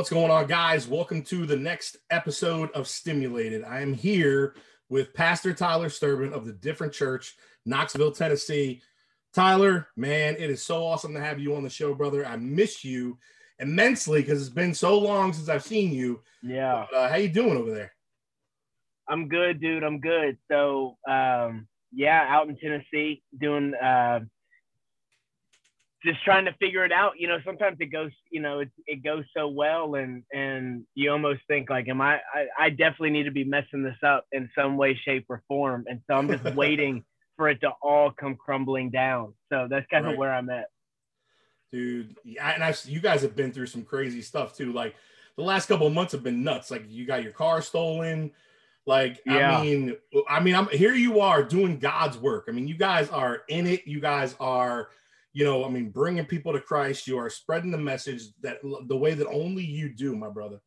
[0.00, 0.88] What's going on, guys?
[0.88, 3.62] Welcome to the next episode of Stimulated.
[3.64, 4.54] I am here
[4.88, 7.36] with Pastor Tyler Sturban of the Different Church,
[7.66, 8.80] Knoxville, Tennessee.
[9.34, 12.24] Tyler, man, it is so awesome to have you on the show, brother.
[12.24, 13.18] I miss you
[13.58, 16.22] immensely because it's been so long since I've seen you.
[16.42, 16.86] Yeah.
[16.90, 17.92] But, uh, how you doing over there?
[19.06, 19.84] I'm good, dude.
[19.84, 20.38] I'm good.
[20.50, 24.20] So, um, yeah, out in Tennessee doing uh,
[26.04, 27.12] just trying to figure it out.
[27.18, 31.10] You know, sometimes it goes, you know, it, it goes so well and, and you
[31.10, 34.48] almost think like, am I, I, I definitely need to be messing this up in
[34.56, 35.84] some way, shape or form.
[35.88, 37.04] And so I'm just waiting
[37.36, 39.34] for it to all come crumbling down.
[39.52, 40.18] So that's kind of Right.
[40.18, 40.66] where I'm at.
[41.72, 44.72] Dude, yeah, and I, you guys have been through some crazy stuff too.
[44.72, 44.96] Like
[45.36, 46.70] the last couple of months have been nuts.
[46.70, 48.32] Like you got your car stolen.
[48.86, 49.58] Like Yeah.
[49.58, 49.96] I mean,
[50.28, 50.94] I mean, I'm here.
[50.94, 52.46] You are doing God's work.
[52.48, 53.86] I mean, you guys are in it.
[53.86, 54.88] You guys are,
[55.32, 57.06] you know, I mean, bringing people to Christ.
[57.06, 60.60] You are spreading the message that the way that only you do, my brother.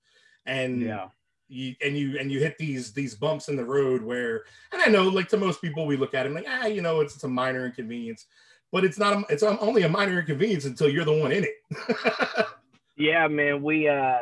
[0.46, 1.08] And Yeah.
[1.48, 4.88] you and you and you hit these these bumps in the road where and I
[4.88, 7.26] know like to most people we look at it like ah you know it's, it's
[7.26, 8.26] a minor inconvenience
[8.72, 12.48] but it's not a, it's only a minor inconvenience until you're the one in it
[12.96, 13.64] Yeah, man.
[13.64, 14.20] We uh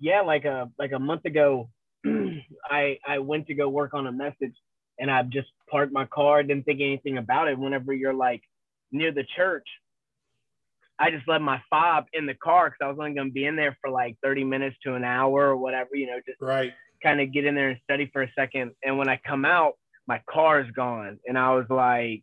[0.00, 1.70] yeah, like a like a month ago,
[2.70, 4.54] I I went to go work on a message
[4.98, 7.58] and I just parked my car, didn't think anything about it.
[7.58, 8.42] Whenever you're like
[8.92, 9.66] near the church,
[10.98, 13.56] I just left my fob in the car because I was only gonna be in
[13.56, 17.20] there for like 30 minutes to an hour or whatever, you know, just right kind
[17.20, 18.72] of get in there and study for a second.
[18.82, 19.74] And when I come out,
[20.06, 21.18] my car is gone.
[21.26, 22.22] And I was like,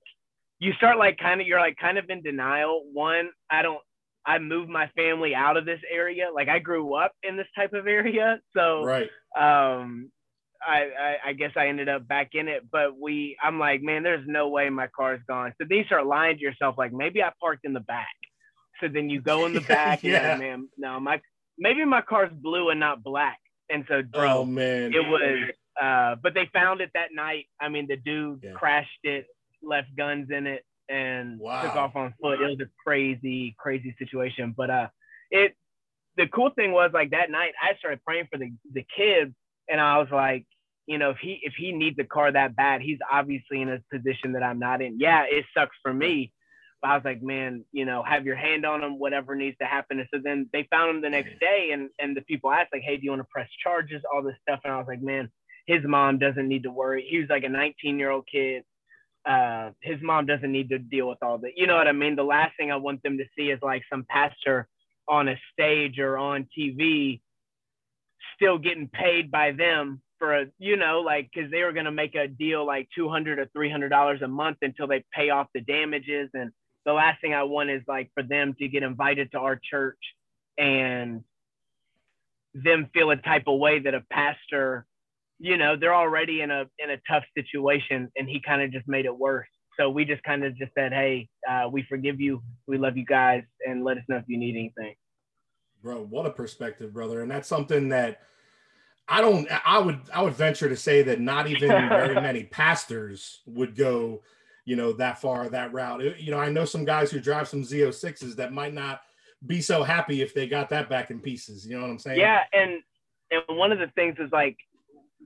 [0.60, 2.84] you start like kind of, you're like kind of in denial.
[2.94, 3.82] One, I don't,
[4.26, 6.28] I moved my family out of this area.
[6.34, 8.40] Like I grew up in this type of area.
[8.56, 10.12] So, right um,
[10.66, 14.04] I, I, I guess I ended up back in it, but we, I'm like, man,
[14.04, 15.54] there's no way my car's gone.
[15.60, 18.08] So then you start lying to yourself, like maybe I parked in the back.
[18.82, 20.30] So then you go in the back, Yeah.
[20.30, 21.22] like, man, no, my,
[21.58, 23.40] maybe my car's blue and not black.
[23.70, 25.38] And so, bro, oh man it was
[25.82, 28.52] uh but they found it that night i mean the dude Yeah.
[28.54, 29.28] crashed it
[29.62, 31.62] left guns in it and Wow.
[31.64, 34.88] took off on foot it was a crazy crazy situation but uh
[35.30, 35.56] it
[36.18, 39.34] the cool thing was like that night i started praying for the the kid
[39.70, 40.46] and i was like
[40.88, 43.80] you know if he if he needs a car that bad he's obviously in a
[43.92, 46.32] position that i'm not in yeah it sucks for me
[46.82, 49.66] but I was like, man, you know, have your hand on him, whatever needs to
[49.66, 50.00] happen.
[50.00, 52.84] And so then they found him the next day, and and the people asked like,
[52.84, 54.62] hey, do you want to press charges, all this stuff?
[54.64, 55.30] And I was like, man,
[55.66, 57.06] his mom doesn't need to worry.
[57.10, 58.64] He was like a 19 year old kid.
[59.26, 61.52] Uh, his mom doesn't need to deal with all that.
[61.58, 62.16] You know what I mean?
[62.16, 64.68] The last thing I want them to see is like some pastor
[65.08, 67.22] on a stage or on TV
[68.40, 71.92] still getting paid by them for a, you know, like, cause they were going to
[71.92, 76.30] make a deal like 200 or $300 a month until they pay off the damages.
[76.34, 76.52] And
[76.86, 80.00] the last thing I want is like for them to get invited to our church
[80.58, 81.24] and
[82.54, 84.86] them feel a type of way that a pastor,
[85.40, 88.88] you know, they're already in a in a tough situation and he kind of just
[88.88, 89.48] made it worse.
[89.80, 93.06] So we just kind of just said, hey, uh, we forgive you, we love you
[93.06, 94.96] guys, and let us know if you need anything.
[95.82, 98.22] Bro what a perspective brother and that's something that
[99.08, 103.42] i don't i would i would venture to say that not even very many pastors
[103.46, 104.22] would go
[104.66, 107.64] you know that far that route you know i know some guys who drive some
[107.64, 109.02] z06s that might not
[109.48, 112.20] be so happy if they got that back in pieces you know what i'm saying
[112.20, 112.82] Yeah, and
[113.32, 114.58] and one of the things is like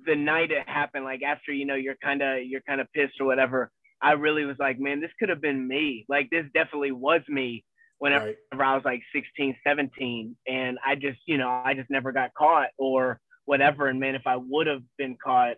[0.06, 3.19] the night it happened, like after you know you're kind of you're kind of pissed
[3.19, 3.72] or whatever.
[4.02, 6.06] I really was like, man, this could have been me.
[6.09, 7.63] Like this definitely was me
[8.03, 12.12] whenever right I was like 16, 17, and I just you know I just never
[12.12, 13.88] got caught or whatever.
[13.88, 15.56] And man, if I would have been caught,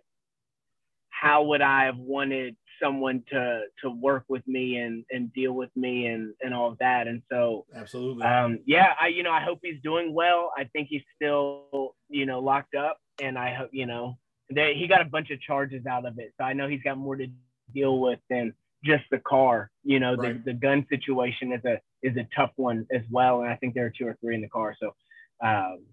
[1.10, 5.70] how would I have wanted someone to to work with me and and deal with
[5.74, 7.08] me and and all of that?
[7.08, 10.52] And so absolutely um, yeah, I you know I hope he's doing well.
[10.56, 14.18] I think he's still you know locked up, and I hope you know
[14.50, 16.32] that he got a bunch of charges out of it.
[16.38, 17.26] So I know he's got more to
[17.74, 18.54] deal with than
[18.84, 19.70] just the car.
[19.82, 20.44] You know, Right.
[20.44, 23.74] the the gun situation is a is a tough one as well, and I think
[23.74, 24.74] there are two or three in the car.
[24.80, 24.94] So.
[25.42, 25.84] Um,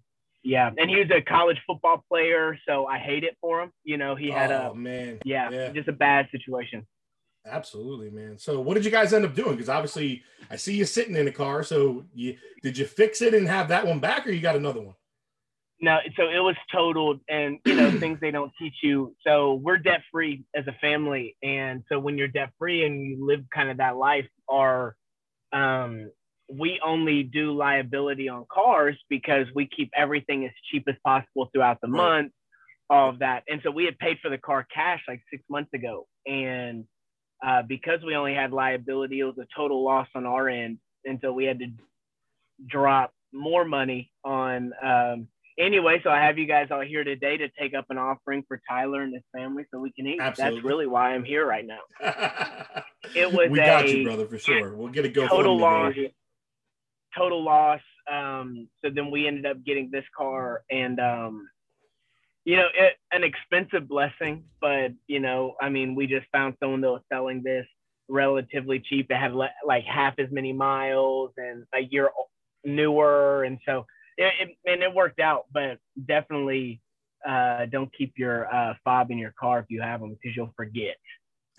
[0.46, 3.72] yeah, and he was a college football player, so I hate it for him.
[3.86, 5.70] You know, he had oh a man yeah, yeah.
[5.70, 6.86] just a bad situation.
[7.46, 10.86] absolutely man so what did you guys end up doing because obviously i see you
[10.86, 14.26] sitting in a car so you did you fix it and have that one back
[14.26, 14.96] or you got another one
[15.82, 19.14] No, so it was totaled, and you know things they don't teach you.
[19.26, 23.26] So we're debt free as a family, and so when you're debt free and you
[23.26, 24.96] live kind of that life, our
[25.54, 26.12] um,
[26.50, 31.80] we only do liability on cars because we keep everything as cheap as possible throughout
[31.82, 31.98] the Right.
[31.98, 32.32] month,
[32.90, 33.44] all of that.
[33.48, 36.86] And so we had paid for the car cash like six months ago, and
[37.46, 41.20] uh, because we only had liability, it was a total loss on our end, and
[41.22, 41.68] so we had to
[42.68, 45.28] drop more money on um,
[45.58, 48.60] anyway, so I have you guys all here today to take up an offering for
[48.70, 50.20] Tyler and his family so we can eat.
[50.20, 50.56] Absolutely.
[50.58, 51.80] That's really why I'm here right now.
[53.16, 54.76] it was we got a you, brother, for sure.
[54.76, 55.28] We'll get a go.
[55.28, 55.94] total loss.
[57.16, 57.82] Total loss.
[58.12, 61.48] Um, so then we ended up getting this car, and um,
[62.46, 66.82] you know, it, an expensive blessing, but you know, I mean, we just found someone
[66.82, 67.66] that was selling this
[68.10, 69.08] relatively cheap.
[69.10, 72.10] It had le- like half as many miles and a year
[72.66, 73.86] newer, and so
[74.18, 75.46] it, it and it worked out.
[75.54, 75.78] But
[76.08, 76.82] definitely,
[77.28, 80.54] uh, don't keep your uh, fob in your car if you have them because you'll
[80.58, 80.98] forget.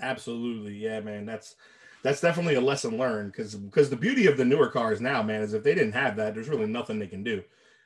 [0.00, 1.24] Absolutely, yeah, man.
[1.26, 1.56] That's
[2.02, 5.42] that's definitely a lesson learned because because the beauty of the newer cars now, man,
[5.42, 7.42] is if they didn't have that, there's really nothing they can do.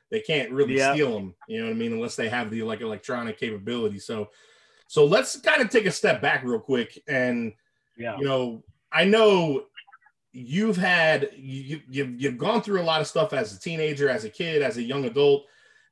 [0.09, 0.91] They can't really Yeah.
[0.93, 3.99] steal them, you know what I mean, unless they have the like electronic capability.
[3.99, 4.31] So,
[4.87, 7.53] so let's kind of take a step back real quick, and
[7.95, 8.15] Yeah.
[8.17, 9.67] you know, I know
[10.33, 14.25] you've had you you've you've gone through a lot of stuff as a teenager, as
[14.25, 15.45] a kid, as a young adult,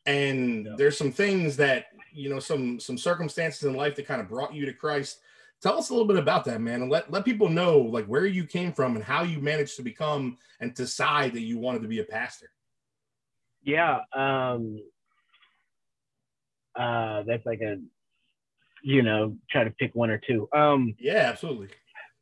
[0.05, 0.75] and Yeah.
[0.77, 4.53] there's some things that you know some some circumstances in life that kind of brought
[4.53, 5.21] you to Christ
[5.61, 8.25] tell us a little bit about that man and let, let people know like where
[8.25, 11.87] you came from and how you managed to become and decide that you wanted to
[11.87, 12.49] be a pastor
[13.63, 13.99] Yeah.
[14.15, 14.79] Um,
[16.75, 17.77] uh, that's like a,
[18.83, 20.47] you know, try to pick one or two.
[20.55, 21.69] Um, yeah absolutely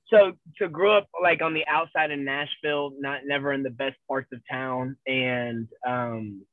[0.08, 3.96] so to grow up like on the outside of Nashville, not never in the best
[4.08, 6.46] parts of town, and um,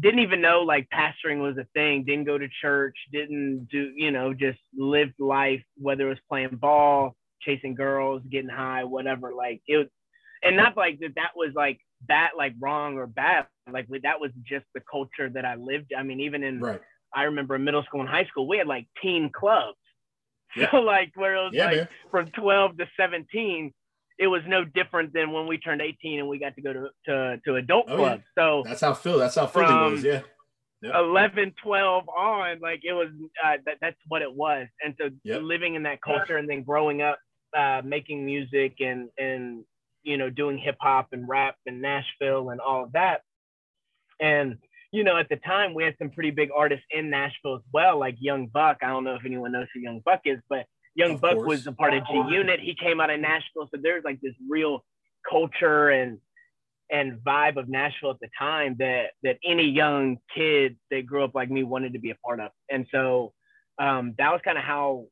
[0.00, 2.04] didn't even know like pastoring was a thing.
[2.04, 2.96] Didn't go to church.
[3.12, 8.50] Didn't do you know just lived life whether it was playing ball, chasing girls, getting
[8.50, 9.34] high, whatever.
[9.34, 9.86] Like it was,
[10.42, 11.14] and not like that.
[11.16, 13.46] That was like bad, like wrong or bad.
[13.70, 15.92] Like that was just the culture that I lived.
[15.96, 16.80] I mean, even in right
[17.14, 19.76] I remember in middle school and high school, we had like teen clubs.
[20.56, 20.68] Yeah.
[20.72, 23.72] So like where it was yeah like man from 12 to 17,
[24.20, 26.88] it was no different than when we turned 18 and we got to go to
[27.06, 28.22] to, to adult Oh, clubs.
[28.38, 30.20] So that's how phil that's how philly was yeah
[30.82, 33.08] 11, 12 on, like it was
[33.44, 34.66] uh, that, that's what it was.
[34.82, 35.42] And so Yep.
[35.42, 37.18] living in that culture and then growing up
[37.56, 39.64] uh, making music and and
[40.02, 43.22] you know doing hip hop and rap in Nashville and all of that.
[44.20, 44.58] And
[44.92, 47.98] you know, at the time we had some pretty big artists in Nashville as well,
[47.98, 48.78] like Young Buck.
[48.82, 51.48] I don't know if anyone knows who Young Buck is, but Young Of Buck course.
[51.48, 52.60] was a part of G Unit.
[52.60, 54.84] He came out of Nashville, so there's like this real
[55.28, 56.18] culture and
[56.92, 61.34] and vibe of Nashville at the time that that any young kid that grew up
[61.34, 62.50] like me wanted to be a part of.
[62.68, 63.32] And so
[63.78, 65.06] um, that was kind of how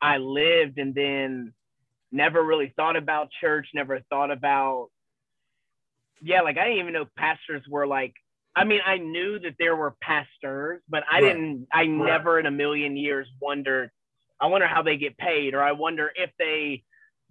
[0.00, 1.54] I lived, and then
[2.10, 3.68] never really thought about church.
[3.74, 4.88] Never thought about
[6.20, 8.14] yeah, like I didn't even know pastors were like.
[8.56, 11.32] I mean, I knew that there were pastors, but I Right.
[11.32, 11.68] didn't.
[11.72, 13.90] I never in a million years wondered.
[14.40, 16.82] I wonder how they get paid, or I wonder if they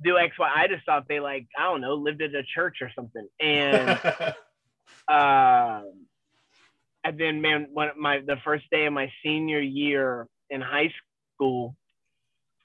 [0.03, 0.51] do X, Y.
[0.53, 3.27] I just thought they like I don't know lived at a church or something.
[3.39, 3.89] And
[5.07, 6.05] um,
[7.03, 10.93] and then man, when my the first day of my senior year in high
[11.35, 11.75] school,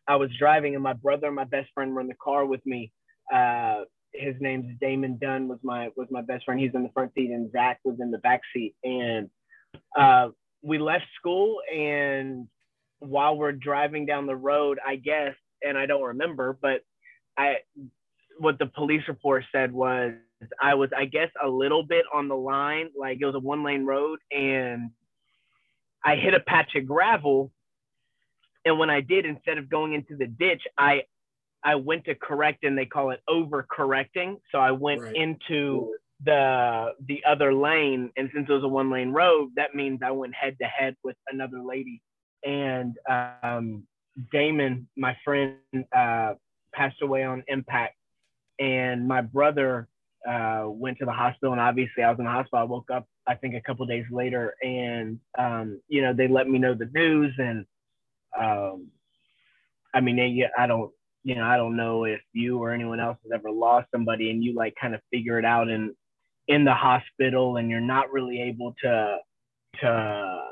[0.07, 2.65] I was driving and my brother and my best friend were in the car with
[2.67, 2.93] me.
[3.33, 6.61] Uh, his name's Damon Dunn was my was my best friend.
[6.61, 8.75] He's in the front seat and Zach was in the back seat.
[8.85, 9.31] And
[9.97, 10.29] uh,
[10.63, 12.49] we left school and
[13.03, 16.83] while we're driving down the road, I guess, and I don't remember, but
[17.37, 17.57] I
[18.39, 20.13] what the police report said was
[20.61, 23.63] I was, I guess, a little bit on the line, like it was a one
[23.63, 24.91] lane road, and
[26.05, 27.53] I hit a patch of gravel.
[28.65, 31.05] And when I did, instead of going into the ditch, I
[31.65, 34.41] I went to correct, and they call it over correcting.
[34.51, 35.17] So I went Right.
[35.17, 35.95] into
[36.25, 40.11] the the other lane, and since it was a one lane road, that means I
[40.13, 42.01] went head to head with another lady.
[42.45, 43.85] And um,
[44.31, 45.57] Damon, my friend,
[45.95, 46.35] uh,
[46.75, 47.97] passed away on impact,
[48.59, 49.89] and my brother
[50.29, 51.53] uh, went to the hospital.
[51.53, 52.59] And obviously, I was in the hospital.
[52.59, 56.49] I woke up, I think, a couple days later, and um, you know, they let
[56.49, 57.35] me know the news.
[57.39, 57.65] And
[58.39, 58.89] um,
[59.95, 60.91] I mean, they, I don't,
[61.25, 64.43] you know, I don't know if you or anyone else has ever lost somebody, and
[64.43, 65.95] you like kind of figure it out in
[66.49, 69.19] in the hospital, and you're not really able to
[69.81, 70.43] to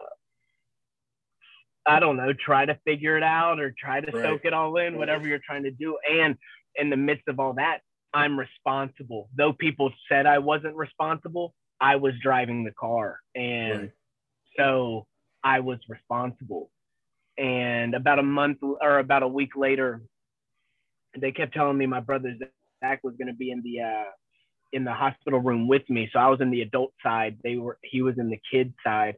[1.87, 4.25] I don't know, try to figure it out or try to Right.
[4.25, 5.99] soak it all in, whatever you're trying to do.
[6.11, 6.37] And
[6.77, 7.81] in the midst of all that,
[8.13, 9.29] I'm responsible.
[9.37, 13.19] Though people said I wasn't responsible, I was driving the car.
[13.35, 13.91] And Right.
[14.57, 15.07] so
[15.43, 16.71] I was responsible.
[17.39, 20.03] And about a month or about a week later,
[21.17, 22.37] they kept telling me my brother
[22.85, 24.11] Zach was going to be in the uh,
[24.73, 26.09] in the hospital room with me.
[26.13, 27.39] So I was in the adult side.
[27.43, 29.17] They were he was in the kid side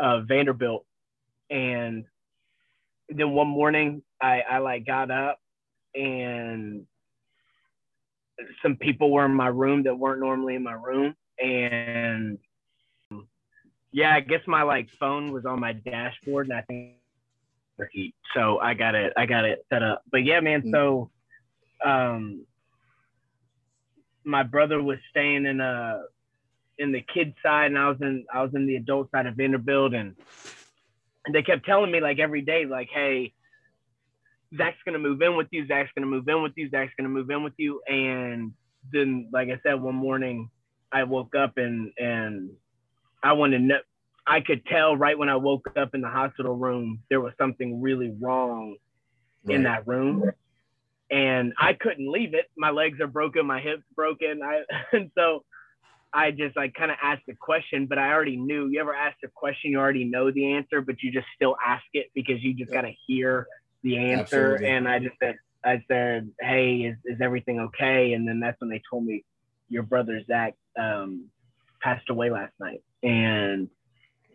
[0.00, 0.84] of Vanderbilt.
[1.52, 2.04] And
[3.08, 5.38] then one morning I, I like got up
[5.94, 6.86] and
[8.62, 11.14] some people were in my room that weren't normally in my room.
[11.38, 12.38] And
[13.92, 16.94] Yeah, I guess my like phone was on my dashboard, and I think.
[18.34, 19.12] So I got it.
[19.16, 20.02] I got it set up.
[20.10, 20.64] But yeah, man.
[20.70, 21.10] So,
[21.84, 22.46] um,
[24.24, 26.04] my brother was staying in a
[26.78, 29.34] in the kid side, and I was in I was in the adult side of
[29.36, 30.16] Vanderbilt, and
[31.24, 33.32] and they kept telling me like every day, like, hey,
[34.56, 35.66] Zach's gonna move in with you.
[35.66, 36.68] Zach's gonna move in with you.
[36.70, 37.80] Zach's gonna move in with you.
[37.88, 38.52] And
[38.92, 40.50] then, like I said, one morning
[40.90, 42.50] I woke up and and
[43.22, 43.78] I wanted to know.
[44.26, 47.82] I could tell right when I woke up in the hospital room there was something
[47.82, 48.76] really wrong
[49.44, 49.56] right.
[49.56, 50.30] in that room,
[51.10, 52.50] and I couldn't leave it.
[52.56, 54.40] My legs are broken, my hips broken.
[54.42, 54.62] I
[54.96, 55.44] and so
[56.14, 58.68] I just like kind of asked the question, but I already knew.
[58.68, 61.84] You ever ask a question, you already know the answer, but you just still ask
[61.94, 62.82] it because you just yeah.
[62.82, 63.46] gotta hear
[63.82, 64.54] the answer.
[64.54, 64.68] Absolutely.
[64.68, 68.68] And I just said, I said, "Hey, is is everything okay?" And then that's when
[68.68, 69.24] they told me,
[69.68, 71.28] "Your brother Zach um,
[71.80, 73.68] passed away last night." And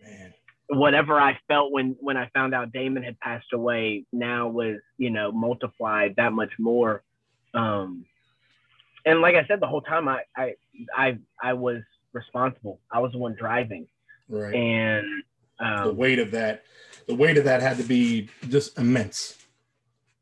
[0.04, 0.34] Man.
[0.70, 5.10] whatever I felt when when I found out Damon had passed away now was you
[5.10, 7.04] know multiplied that much more.
[7.54, 8.06] Um,
[9.08, 10.54] and like I said, the whole time I I
[10.96, 11.82] I I was
[12.14, 12.80] responsible.
[12.92, 13.88] I was the one driving.
[14.28, 14.54] Right.
[14.54, 15.06] And
[15.60, 16.64] um, the weight of that,
[17.08, 19.38] the weight of that had to be just immense.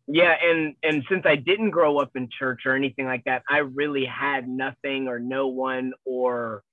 [0.08, 3.60] Yeah, and and since I didn't grow up in church or anything like that, I
[3.60, 6.64] really had nothing or no one or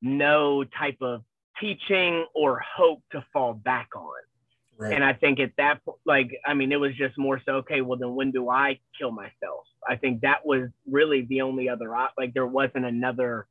[0.00, 1.22] no type of
[1.60, 4.22] teaching or hope to fall back on.
[4.80, 4.94] Right.
[4.94, 7.82] And I think at that point, like I mean it was just more so okay
[7.82, 9.66] well then when do I kill myself?
[9.86, 13.46] I think that was really the only other op- like there wasn't another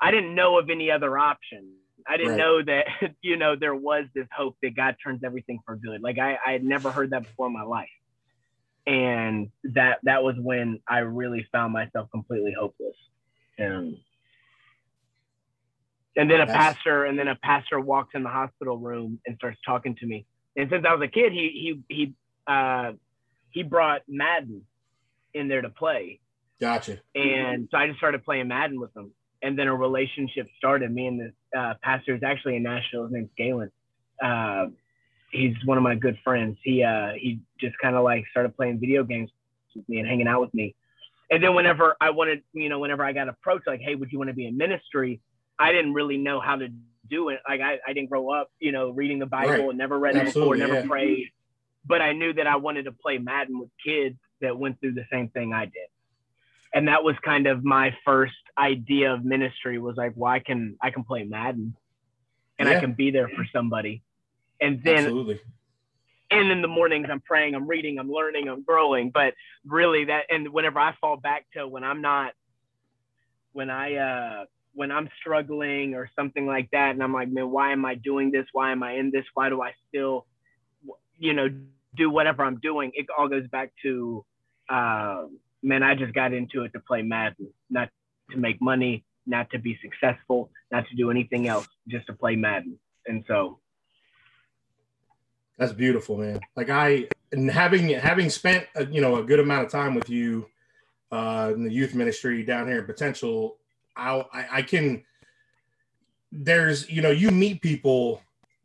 [0.00, 1.74] I didn't know of any other option.
[2.08, 2.38] I didn't right.
[2.38, 2.86] know that
[3.22, 6.00] you know there was this hope that God turns everything for good.
[6.00, 7.88] Like I I had never heard that before in my life.
[8.86, 12.96] And that that was when I really found myself completely hopeless.
[13.58, 13.98] And
[16.16, 19.58] and then a pastor, and then a pastor walks in the hospital room and starts
[19.64, 20.26] talking to me.
[20.56, 22.14] And since I was a kid, he he he
[22.46, 22.92] uh,
[23.50, 24.62] he brought Madden
[25.34, 26.20] in there to play.
[26.60, 26.98] Gotcha.
[27.14, 29.12] And so I just started playing Madden with him,
[29.42, 30.92] and then a relationship started.
[30.92, 31.20] Me and
[31.52, 33.04] the uh, pastor is actually in Nashville.
[33.04, 33.70] His name's Galen.
[34.22, 34.66] Uh,
[35.30, 36.58] he's one of my good friends.
[36.62, 39.30] He uh, he just kind of like started playing video games
[39.74, 40.74] with me and hanging out with me.
[41.30, 44.18] And then whenever I wanted, you know, whenever I got approached, like, hey, would you
[44.18, 45.20] want to be in ministry?
[45.60, 46.68] I didn't really know how to
[47.08, 47.40] do it.
[47.46, 49.68] Like I, I didn't grow up, you know, reading the Bible right.
[49.68, 50.86] and never read it before, never yeah.
[50.86, 51.28] prayed.
[51.84, 55.04] But I knew that I wanted to play Madden with kids that went through the
[55.12, 55.88] same thing I did.
[56.72, 60.76] And that was kind of my first idea of ministry was like, well, I can
[60.80, 61.76] I can play Madden
[62.58, 62.76] and yeah.
[62.76, 64.02] I can be there for somebody.
[64.60, 65.40] And then Absolutely.
[66.30, 69.10] and in the mornings I'm praying, I'm reading, I'm learning, I'm growing.
[69.10, 69.34] But
[69.66, 72.32] really that and whenever I fall back to when I'm not
[73.52, 77.72] when I uh when I'm struggling or something like that, and I'm like, man, why
[77.72, 78.46] am I doing this?
[78.52, 79.24] Why am I in this?
[79.34, 80.26] Why do I still,
[81.18, 81.48] you know,
[81.96, 82.92] do whatever I'm doing?
[82.94, 84.24] It all goes back to,
[84.68, 85.24] uh,
[85.62, 87.88] man, I just got into it to play Madden, not
[88.30, 92.36] to make money, not to be successful, not to do anything else, just to play
[92.36, 92.78] Madden.
[93.06, 93.58] And so,
[95.58, 96.40] that's beautiful, man.
[96.56, 100.08] Like I, and having having spent a, you know a good amount of time with
[100.08, 100.46] you
[101.12, 103.56] uh, in the youth ministry down here in Potential,
[103.96, 105.04] I, I can
[106.32, 108.22] there's you know you meet people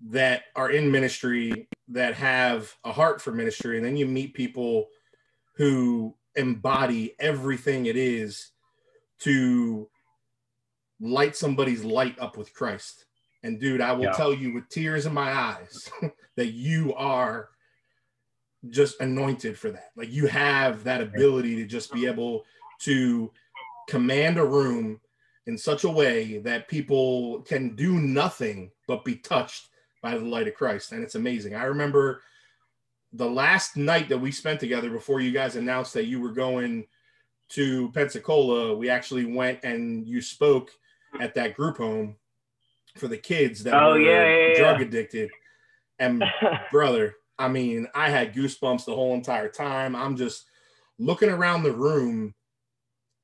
[0.10, 4.88] that are in ministry that have a heart for ministry and then you meet people
[5.56, 8.52] who embody everything it is
[9.20, 9.88] to
[11.00, 13.06] light somebody's light up with Christ.
[13.44, 14.12] And dude, I will yeah.
[14.14, 15.90] tell you with tears in my eyes
[16.36, 17.50] that you are
[18.70, 19.92] just anointed for that.
[19.96, 22.44] Like you have that ability to just be able
[22.82, 23.32] to
[23.88, 25.00] command a room
[25.48, 29.70] in such a way that people can do nothing but be touched
[30.02, 30.92] by the light of Christ.
[30.92, 31.56] And it's amazing.
[31.56, 32.22] I remember
[33.14, 36.86] the last night that we spent together before you guys announced that you were going
[37.50, 40.72] to Pensacola, we actually went and you spoke
[41.20, 42.16] at that group home
[42.98, 44.86] for the kids that oh, were yeah, yeah, drug yeah.
[44.88, 45.30] addicted.
[46.00, 46.24] And
[46.72, 49.96] brother, I mean, I had goosebumps the whole entire time.
[49.96, 50.46] I'm just
[50.98, 52.34] looking around the room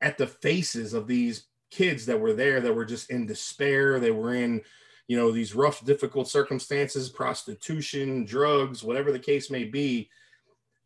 [0.02, 4.00] at the faces of these kids that were there that were just in despair.
[4.00, 4.62] They were in,
[5.08, 10.10] you know, these rough, difficult circumstances, prostitution, drugs, whatever the case may be.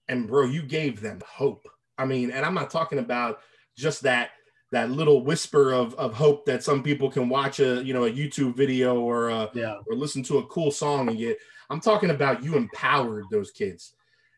[0.08, 1.68] And bro, you gave them hope.
[1.98, 3.40] I mean, and I'm not talking about
[3.76, 4.32] just that
[4.72, 8.12] that little whisper of, of hope that some people can watch a you know a
[8.12, 9.78] YouTube video or uh, yeah.
[9.88, 11.38] or listen to a cool song and get.
[11.70, 13.96] I'm talking about you empowered those kids,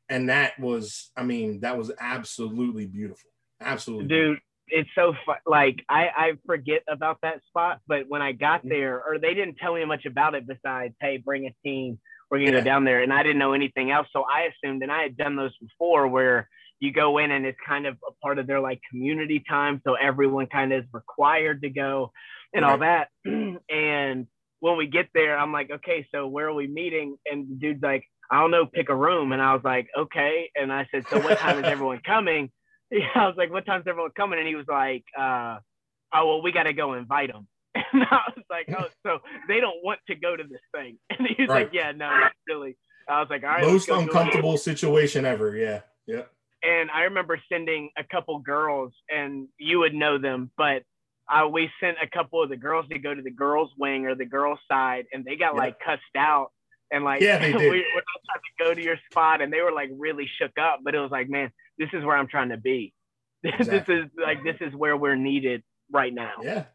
[0.10, 3.30] and that was I mean that was absolutely beautiful,
[3.62, 4.40] absolutely, dude.
[4.70, 5.38] It's so fun.
[5.46, 8.70] Like I, I forget about that spot, but when I got Mm-hmm.
[8.70, 12.40] there, or they didn't tell me much about it besides, hey, bring a team, we're
[12.40, 12.60] gonna Yeah.
[12.60, 14.08] go down there, and I didn't know anything else.
[14.14, 17.58] So I assumed, and I had done those before, where you go in and it's
[17.68, 21.62] kind of a part of their like community time, so everyone kind of is required
[21.64, 22.12] to go,
[22.54, 23.10] and all that.
[23.26, 24.28] and
[24.60, 27.18] when we get there, I'm like, okay, so where are we meeting?
[27.26, 29.32] And the dude's like, I don't know, pick a room.
[29.32, 30.50] And I was like, okay.
[30.56, 32.50] And I said, so what time is everyone coming?
[32.92, 34.40] Yeah, I was like, what time's everyone coming?
[34.40, 35.58] And he was like, uh,
[36.14, 37.48] oh, well, we got to go invite them.
[37.94, 40.98] And I was like, oh, so they don't want to go to this thing.
[41.10, 41.66] And he was Right.
[41.66, 42.78] like, yeah, no, not really.
[43.10, 43.64] I was like, all right.
[43.64, 45.56] Most go do it." uncomfortable situation ever.
[45.56, 45.82] Yeah.
[46.06, 46.24] Yeah.
[46.64, 50.84] And I remember sending a couple girls, and you would know them, but
[51.32, 54.16] uh, we sent a couple of the girls to go to the girls' wing or
[54.16, 55.60] the girls' side, and they got Yeah.
[55.60, 56.52] like cussed out.
[56.92, 57.60] And like, Yeah, they did.
[57.60, 60.58] we, we're not trying to go to your spot, and they were like really shook
[60.60, 60.80] up.
[60.84, 62.94] But it was like, man, this is where I'm trying to be.
[63.44, 63.96] Exactly.
[63.96, 66.34] this is like this is where we're needed right now.
[66.42, 66.66] Yeah,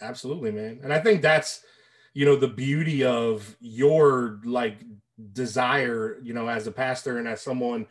[0.00, 0.80] absolutely, man.
[0.82, 1.62] And I think that's,
[2.14, 4.78] you know, the beauty of your like
[5.32, 7.86] desire, you know, as a pastor and as someone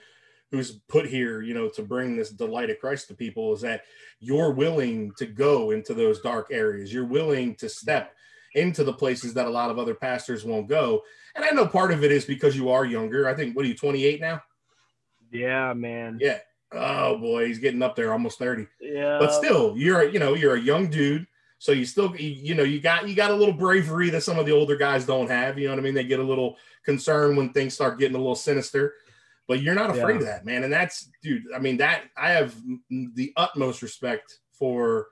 [0.51, 3.83] who's put here, you know, to bring this delight of Christ to people is that
[4.19, 6.93] you're willing to go into those dark areas.
[6.93, 8.13] You're willing to step
[8.53, 11.03] into the places that a lot of other pastors won't go.
[11.35, 13.27] And I know part of it is because you are younger.
[13.27, 14.43] I think, what are you, 28 now?
[15.31, 16.17] Yeah, man.
[16.19, 16.39] Yeah.
[16.73, 19.17] Oh boy, he's getting up there, almost 30 Yeah.
[19.19, 22.63] but still you're you know you're a young dude so you still you, you know
[22.63, 25.59] you got you got a little bravery that some of the older guys don't have
[25.59, 28.19] you know what i mean they get a little concerned when things start getting a
[28.19, 28.95] little sinister
[29.47, 30.19] but you're not afraid Yeah.
[30.21, 32.55] of that man and that's dude i mean that i have
[32.89, 35.09] the utmost respect for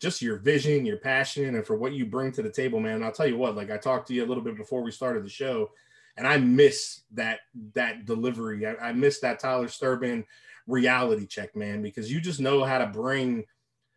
[0.00, 3.04] just your vision your passion and for what you bring to the table man and
[3.04, 5.24] i'll tell you what like i talked to you a little bit before we started
[5.24, 5.70] the show
[6.16, 7.40] and i miss that
[7.74, 10.24] that delivery i, I miss that tyler sturban
[10.66, 13.44] reality check man because you just know how to bring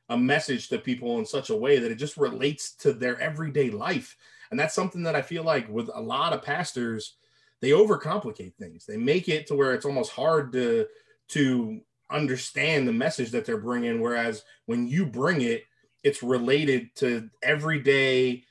[0.10, 3.70] a message to people in such a way that it just relates to their everyday
[3.70, 4.16] life.
[4.52, 7.18] And that's something that I feel like with a lot of pastors,
[7.62, 8.86] they overcomplicate things.
[8.86, 10.88] They make it to where it's almost hard to
[11.30, 15.66] to understand the message that they're bringing whereas when you bring it,
[16.04, 18.46] it's related to everyday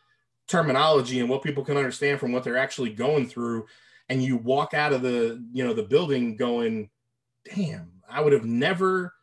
[0.47, 3.65] terminology and what people can understand from what they're actually going through
[4.09, 6.91] and you walk out of the, you know, the building going,
[7.55, 9.15] "Damn, I would have never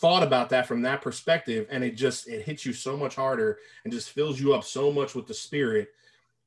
[0.00, 1.66] thought about that from that perspective.
[1.70, 4.90] And it just it hits you so much harder and just fills you up so
[4.90, 5.88] much with the spirit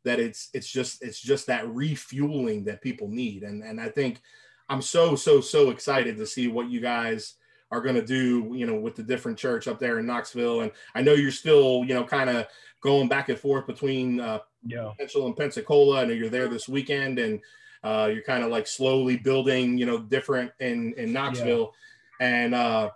[0.04, 3.44] that it's it's just it's just that refueling that people need.
[3.44, 4.22] And and I think
[4.70, 7.36] I'm so so so excited to see what you guys
[7.70, 10.62] are going to do you know with the different church up there in Knoxville.
[10.62, 12.48] And I know you're still you know kind of
[12.82, 14.90] going back and forth between uh yeah.
[14.92, 16.02] Potential and Pensacola.
[16.02, 17.40] I know you're there this weekend and
[17.84, 21.74] uh you're kind of like slowly building you know different in in Knoxville
[22.20, 22.90] and uh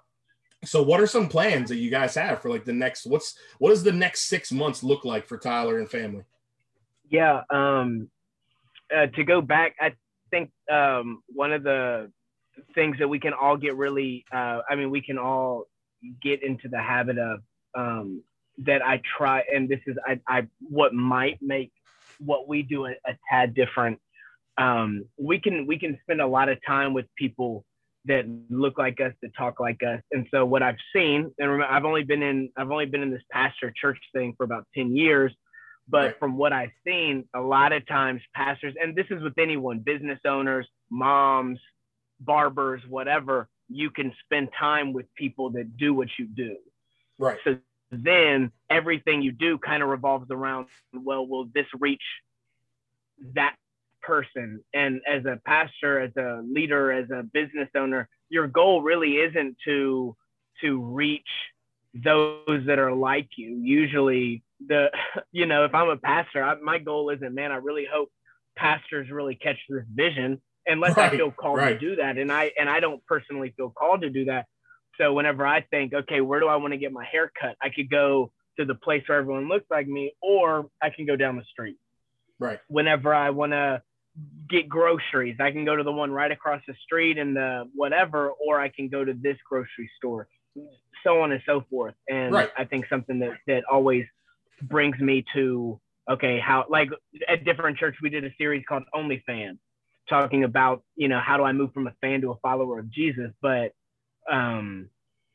[0.63, 3.69] so what are some plans that you guys have for like the next what's what
[3.69, 6.23] does the next six months look like for Tyler and family?
[7.09, 7.41] Yeah.
[7.49, 8.09] Um,
[8.95, 9.93] uh, to go back, I
[10.29, 12.11] think um, one of the
[12.73, 15.65] things that we can all get really, uh, I mean, we can all
[16.21, 17.41] get into the habit of
[17.75, 18.23] um,
[18.59, 21.71] that I try, and this is I, I what might make
[22.19, 23.99] what we do a, a tad different.
[24.57, 27.65] Um, we can we can spend a lot of time with people
[28.05, 31.73] that look like us, that talk like us, and so what I've seen, and remember,
[31.73, 34.95] I've only been in I've only been in this pastor church thing for about ten
[34.95, 35.33] years,
[35.87, 39.79] but from what I've seen, a lot of times pastors, and this is with anyone,
[39.79, 41.59] business owners, moms,
[42.19, 46.57] barbers, whatever, you can spend time with people that do what you do.
[47.17, 47.37] Right.
[47.43, 47.57] So
[47.91, 52.01] then everything you do kind of revolves around well will this reach
[53.33, 53.55] that
[54.11, 59.13] person and as a pastor as a leader as a business owner your goal really
[59.15, 60.15] isn't to
[60.61, 61.21] to reach
[61.93, 64.89] those that are like you usually the
[65.31, 68.09] you know if i'm a pastor I, my goal isn't man i really hope
[68.57, 71.79] pastors really catch this vision unless i feel called right.
[71.79, 74.45] to do that and i and i don't personally feel called to do that
[75.01, 77.55] so whenever I think, okay, where do I want to get my hair cut?
[77.61, 81.15] I could go to the place where everyone looks like me, or I can go
[81.15, 81.77] down the street.
[82.39, 82.59] Right.
[82.67, 83.81] Whenever I want to
[84.49, 88.31] get groceries, I can go to the one right across the street and the whatever,
[88.31, 90.27] or I can go to this grocery store,
[91.03, 91.95] so on and so forth.
[92.09, 92.49] And Right.
[92.57, 94.05] I think something that that always
[94.61, 96.89] brings me to okay, how like
[97.27, 99.59] at different church we did a series called Only Fan,
[100.09, 102.89] talking about you know how do I move from a fan to a follower of
[102.91, 103.71] Jesus, but
[104.29, 104.89] um,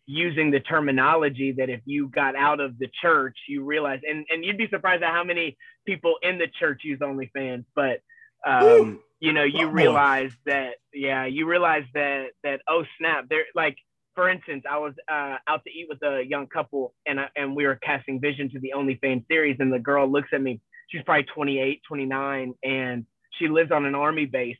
[0.07, 4.45] using the terminology that if you got out of the church, you realize, and, and
[4.45, 8.01] you'd be surprised at how many people in the church use OnlyFans, but
[8.47, 13.77] um, you know, you realize that, yeah, you realize that, that, oh snap, they're like,
[14.15, 17.55] for instance, I was uh, out to eat with a young couple, and I, and
[17.55, 20.61] we were casting vision to the OnlyFans series, and the girl looks at me.
[20.89, 23.05] She's probably 28, 29, and
[23.39, 24.57] she lives on an army base.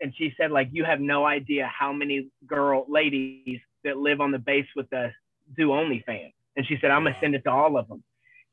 [0.00, 4.30] And she said, like, you have no idea how many girl ladies that live on
[4.30, 5.12] the base with us
[5.56, 6.34] do OnlyFans.
[6.56, 8.02] And she said, I'm gonna send it to all of them.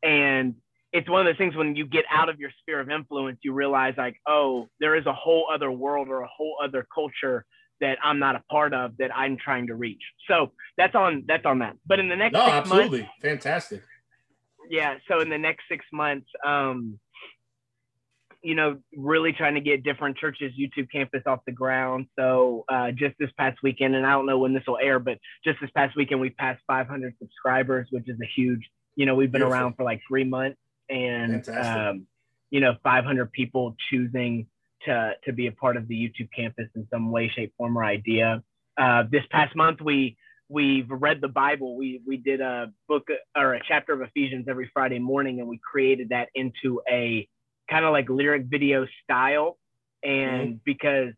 [0.04, 0.56] And
[0.96, 3.52] it's one of those things when you get out of your sphere of influence, you
[3.52, 7.46] realize like, oh, there is a whole other world or a whole other culture
[7.82, 10.02] that I'm not a part of that I'm trying to reach.
[10.30, 11.76] So that's on that's on that.
[11.86, 13.84] But in the next no, absolutely months, fantastic.
[14.70, 14.96] Yeah.
[15.10, 16.98] So in the next six months, um,
[18.42, 22.06] you know, really trying to get different churches YouTube campus off the ground.
[22.18, 25.18] So uh, just this past weekend, and I don't know when this will air, but
[25.44, 28.62] just this past weekend we passed 500 subscribers, which is a huge.
[28.96, 29.62] You know, we've been Beautiful.
[29.62, 30.58] around for like three months,
[30.90, 32.08] and um,
[32.50, 34.48] you know, 500 people choosing
[34.86, 37.84] to to be a part of the YouTube campus in some way, shape, form, or
[37.84, 38.44] idea.
[38.78, 40.18] Uh, this past month, we
[40.50, 41.76] we've read the Bible.
[41.76, 45.60] We we did a book or a chapter of Ephesians every Friday morning, and we
[45.60, 47.28] created that into a
[47.70, 49.58] kind of like lyric video style.
[50.04, 50.58] And mm-hmm.
[50.64, 51.14] because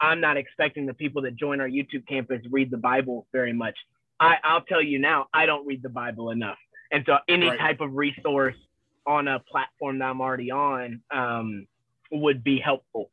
[0.00, 3.74] I'm not expecting the people that join our YouTube campus read the Bible very much.
[4.20, 6.58] I, I'll tell you now, I don't read the Bible enough.
[6.90, 7.58] And so any right.
[7.58, 8.54] type of resource
[9.08, 11.66] on a platform that I'm already on, um,
[12.12, 13.10] would be helpful.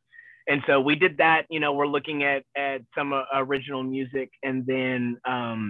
[0.48, 1.46] And so we did that.
[1.50, 5.62] You know, we're looking at at some uh, original music, and then um,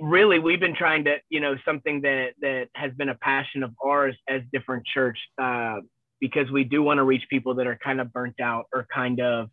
[0.00, 3.72] really we've been trying to, you know, something that that has been a passion of
[3.84, 5.78] ours as different church, uh,
[6.20, 9.20] because we do want to reach people that are kind of burnt out or kind
[9.20, 9.50] of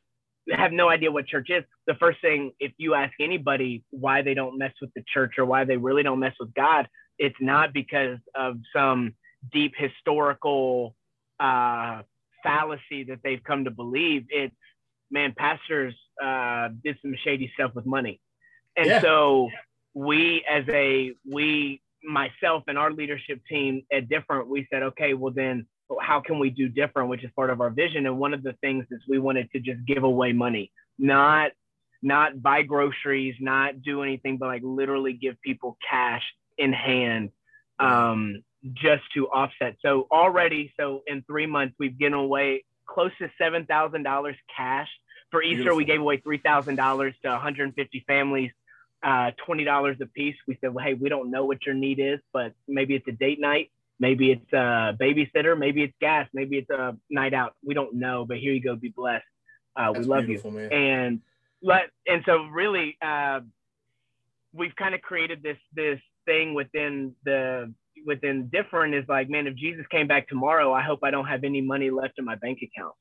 [0.64, 1.64] have no idea what church is.
[1.88, 5.46] The first thing, if you ask anybody why they don't mess with the church or
[5.46, 9.14] why they really don't mess with God, it's not because of some
[9.52, 10.96] deep historical
[11.40, 12.02] uh,
[12.44, 14.26] fallacy that they've come to believe.
[14.30, 14.56] It's
[15.12, 18.20] man, pastors uh, did some shady stuff with money,
[18.76, 19.02] and yeah.
[19.02, 19.50] so
[19.94, 25.34] we, as a we, myself and our leadership team at Different, we said, okay, well
[25.34, 25.66] then,
[26.02, 28.06] how can we do different, which is part of our vision.
[28.06, 31.52] And one of the things is we wanted to just give away money, not
[32.02, 36.24] not buy groceries, not do anything, but like literally give people cash
[36.58, 37.32] in hand.
[37.80, 39.76] Um, just to offset.
[39.82, 44.90] So already, so in three months, we've given away close to seven thousand dollars cash.
[45.32, 45.78] For Easter, Beautiful.
[45.78, 48.52] we gave away three thousand dollars to 150 families,
[49.04, 50.36] uh, twenty dollars a piece.
[50.48, 53.12] We said, well, hey, we don't know what your need is, but maybe it's a
[53.12, 57.54] date night, maybe it's a babysitter, maybe it's gas, maybe it's a night out.
[57.64, 59.26] We don't know, but here you go, be blessed.
[59.76, 60.72] Uh, we love you, man.
[60.72, 61.22] and
[61.62, 63.42] let and so really, uh,
[64.54, 67.74] we've kind of created this this thing within the
[68.06, 71.44] within different is like, man, if Jesus came back tomorrow, I hope I don't have
[71.44, 72.94] any money left in my bank account.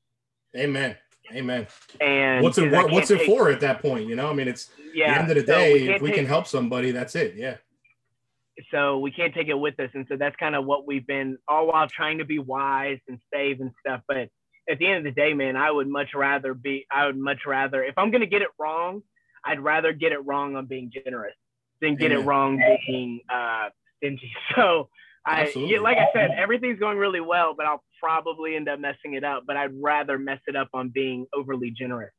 [0.55, 0.95] Amen.
[1.33, 1.67] Amen.
[1.99, 4.07] And what's it what's it take, for at that point?
[4.07, 5.73] You know, I mean, it's yeah, the end of the day.
[5.73, 7.35] we if we take, can help somebody, that's it.
[7.35, 7.57] Yeah.
[8.71, 11.37] So we can't take it with us, and so that's kind of what we've been
[11.47, 14.01] all while trying to be wise and save and stuff.
[14.07, 14.17] But
[14.69, 16.85] at the end of the day, man, I would much rather be.
[16.91, 19.01] I would much rather if I'm gonna get it wrong,
[19.43, 21.35] I'd rather get it wrong on being generous
[21.81, 22.23] than get Amen.
[22.23, 24.31] it wrong being uh, stingy.
[24.55, 24.89] So
[25.25, 29.15] I, yeah, like I said, everything's going really well, but I'll probably end up messing
[29.15, 29.43] it up.
[29.47, 32.13] But I'd rather mess it up on being overly generous.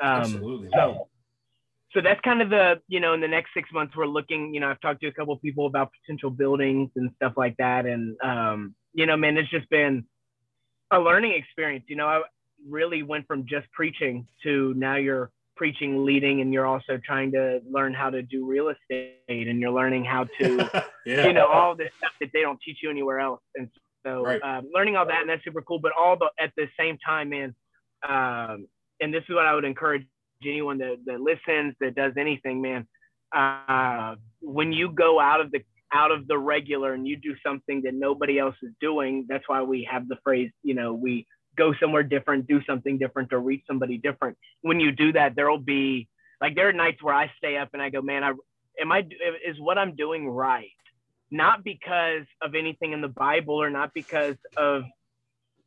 [0.00, 0.70] Um, Absolutely.
[0.72, 1.08] So,
[1.92, 4.60] so that's kind of the, you know, in the next six months, we're looking, you
[4.60, 7.84] know, I've talked to a couple of people about potential buildings and stuff like that.
[7.84, 10.04] And, um, you know, man, it's just been
[10.90, 11.84] a learning experience.
[11.88, 12.22] You know, I
[12.66, 17.60] really went from just preaching to now you're preaching leading and you're also trying to
[17.68, 20.70] learn how to do real estate and you're learning how to
[21.04, 21.26] yeah.
[21.26, 23.68] you know all this stuff that they don't teach you anywhere else and
[24.06, 24.40] so right.
[24.42, 27.28] um, learning all that and that's super cool but all the at the same time
[27.28, 27.54] man
[28.08, 28.68] um,
[29.00, 30.06] and this is what i would encourage
[30.44, 32.86] anyone that, that listens that does anything man
[33.36, 35.60] uh, when you go out of the
[35.92, 39.60] out of the regular and you do something that nobody else is doing that's why
[39.60, 41.26] we have the phrase you know we
[41.58, 44.38] go somewhere different, do something different, or reach somebody different.
[44.62, 46.08] When you do that, there will be
[46.40, 48.32] like there are nights where I stay up and I go, man, I
[48.80, 49.00] am I
[49.46, 50.70] is what I'm doing right?
[51.30, 54.84] Not because of anything in the Bible or not because of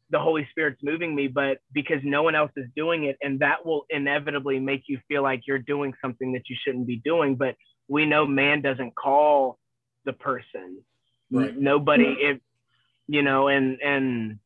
[0.10, 3.66] the Holy Spirit's moving me, but because no one else is doing it, and that
[3.66, 7.36] will inevitably make you feel like you're doing something that you shouldn't be doing.
[7.36, 7.56] But
[7.88, 9.60] we know man doesn't call
[10.06, 10.84] the person.
[11.32, 11.56] Right.
[11.56, 12.40] Nobody, if
[13.08, 14.40] you know, and and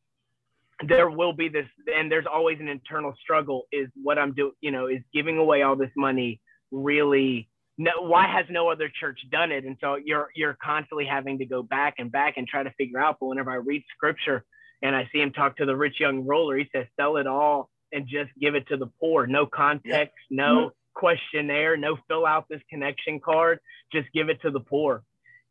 [0.86, 4.70] there will be this and there's always an internal struggle is what i'm doing you
[4.70, 9.52] know is giving away all this money really no, why has no other church done
[9.52, 9.64] it?
[9.64, 12.98] And so you're you're constantly having to go back and back and try to figure
[12.98, 13.18] out.
[13.20, 14.44] But whenever i read scripture
[14.82, 17.70] and i see him talk to the rich young ruler he says sell it all
[17.92, 19.26] and just give it to the poor.
[19.26, 20.68] No context no mm-hmm.
[20.94, 23.60] questionnaire, no fill out this connection card,
[23.92, 25.02] just give it to the poor.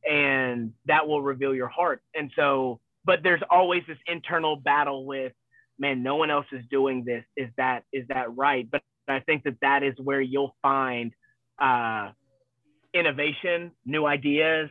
[0.10, 2.02] And that will reveal your heart.
[2.14, 5.34] And so, but there's always this internal battle with,
[5.80, 7.24] man, no one else is doing this.
[7.38, 8.68] Is that is that right?
[8.70, 11.12] But I think that that is where you'll find
[11.60, 12.12] uh,
[12.94, 14.70] innovation, new ideas,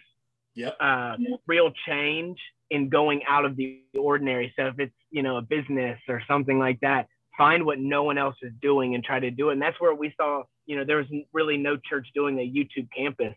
[0.55, 0.77] yep.
[0.81, 1.17] uh,
[1.47, 2.39] real change
[2.71, 4.53] in going out of the ordinary.
[4.57, 8.19] So if it's you know a business or something like that, find what no one
[8.19, 9.55] else is doing and try to do it.
[9.55, 12.89] And that's where we saw, you know, there was really no church doing a YouTube
[12.97, 13.35] campus.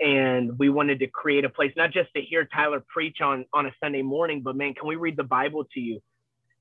[0.00, 3.66] And we wanted to create a place, not just to hear Tyler preach on, on
[3.66, 6.00] a Sunday morning, but man, can we read the Bible to you?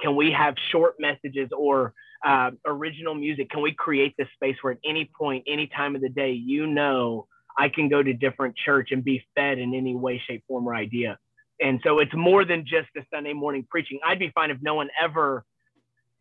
[0.02, 1.94] Can we have short messages or
[2.26, 3.50] uh, original music?
[3.50, 6.68] Can we create this space where at any point, any time of the day, you
[6.68, 10.68] know, I can go to different church and be fed in any way, shape, form,
[10.68, 11.18] or idea.
[11.62, 14.00] And so it's more than just a Sunday morning preaching.
[14.06, 15.46] I'd be fine if no one ever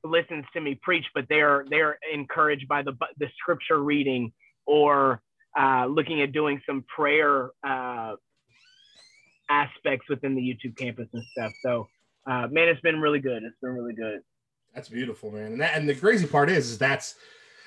[0.04, 4.32] listens to me preach, but they're they're encouraged by the the scripture reading
[4.66, 5.22] or
[5.58, 8.14] uh, looking at doing some prayer uh,
[9.50, 11.52] aspects within the YouTube campus and stuff.
[11.62, 11.88] So,
[12.26, 13.42] uh, man, it's been really good.
[13.42, 14.20] It's been really good.
[14.74, 15.52] That's beautiful, man.
[15.52, 17.16] And that, and the crazy part is, is that's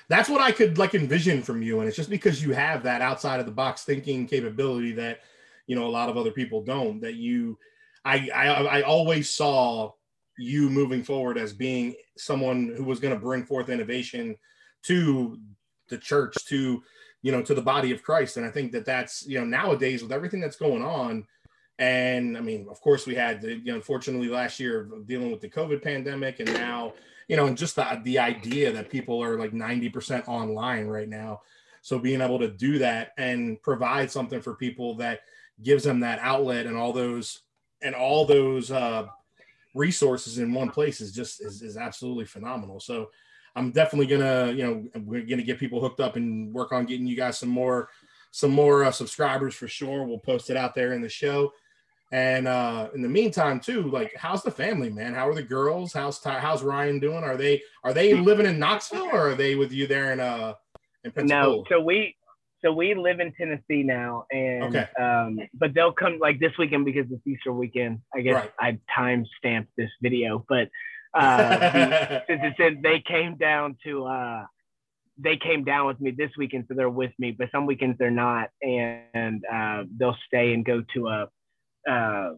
[0.08, 1.80] that's what I could like envision from you.
[1.80, 5.20] And it's just because you have that outside of the box thinking capability that
[5.66, 7.00] you know a lot of other people don't.
[7.00, 7.58] That you,
[8.04, 9.92] I I, I always saw
[10.38, 14.36] you moving forward as being someone who was going to bring forth innovation
[14.82, 15.38] to
[15.88, 16.82] the church to
[17.26, 20.00] you know to the body of christ and i think that that's you know nowadays
[20.00, 21.26] with everything that's going on
[21.80, 25.40] and i mean of course we had the, you know unfortunately last year dealing with
[25.40, 26.92] the covid pandemic and now
[27.26, 31.40] you know and just the, the idea that people are like 90% online right now
[31.82, 35.22] so being able to do that and provide something for people that
[35.64, 37.40] gives them that outlet and all those
[37.82, 39.04] and all those uh
[39.76, 42.80] resources in one place is just is, is absolutely phenomenal.
[42.80, 43.10] So
[43.56, 47.06] I'm definitely gonna, you know, we're gonna get people hooked up and work on getting
[47.06, 47.88] you guys some more,
[48.30, 50.04] some more uh, subscribers for sure.
[50.04, 51.52] We'll post it out there in the show.
[52.12, 55.14] And uh, in the meantime, too, like, how's the family, man?
[55.14, 55.92] How are the girls?
[55.92, 57.24] How's Ty, how's Ryan doing?
[57.24, 60.52] Are they are they living in Knoxville or are they with you there in uh
[61.02, 61.56] in Pensacola?
[61.56, 62.14] No, so we
[62.64, 64.86] so we live in Tennessee now, and okay.
[65.00, 68.00] um, but they'll come like this weekend because it's Easter weekend.
[68.14, 68.52] I guess right.
[68.58, 70.68] I time stamped this video, but
[71.14, 74.44] uh, since it said they came down to uh,
[75.18, 77.32] they came down with me this weekend, so they're with me.
[77.32, 81.28] But some weekends they're not, and uh, they'll stay and go to a.
[81.90, 82.34] Uh,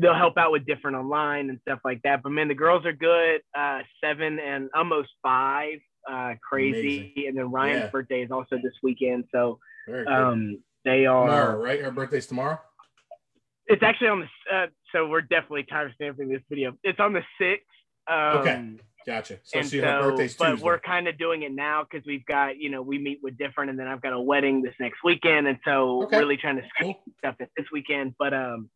[0.00, 2.22] they'll help out with different online and stuff like that.
[2.22, 3.40] But man, the girls are good.
[3.56, 5.78] Uh, seven and almost five
[6.10, 7.12] uh, crazy.
[7.16, 7.28] Amazing.
[7.28, 7.90] And then Ryan's yeah.
[7.90, 9.24] birthday is also this weekend.
[9.32, 9.58] So
[10.06, 11.80] um, they are tomorrow, right?
[11.80, 12.60] Her birthday's tomorrow.
[13.68, 14.54] It's actually on the.
[14.54, 16.74] Uh, so we're definitely time stamping this video.
[16.82, 17.66] It's on the sixth.
[18.10, 18.76] Um, okay.
[19.06, 19.38] Gotcha.
[19.42, 20.64] So, so her birthday's but Tuesday.
[20.64, 23.70] we're kind of doing it now because we've got, you know, we meet with different,
[23.70, 26.18] and then I've got a wedding this next weekend, and so okay.
[26.18, 26.94] really trying to cool.
[27.18, 28.14] stuff this weekend.
[28.18, 28.68] But um,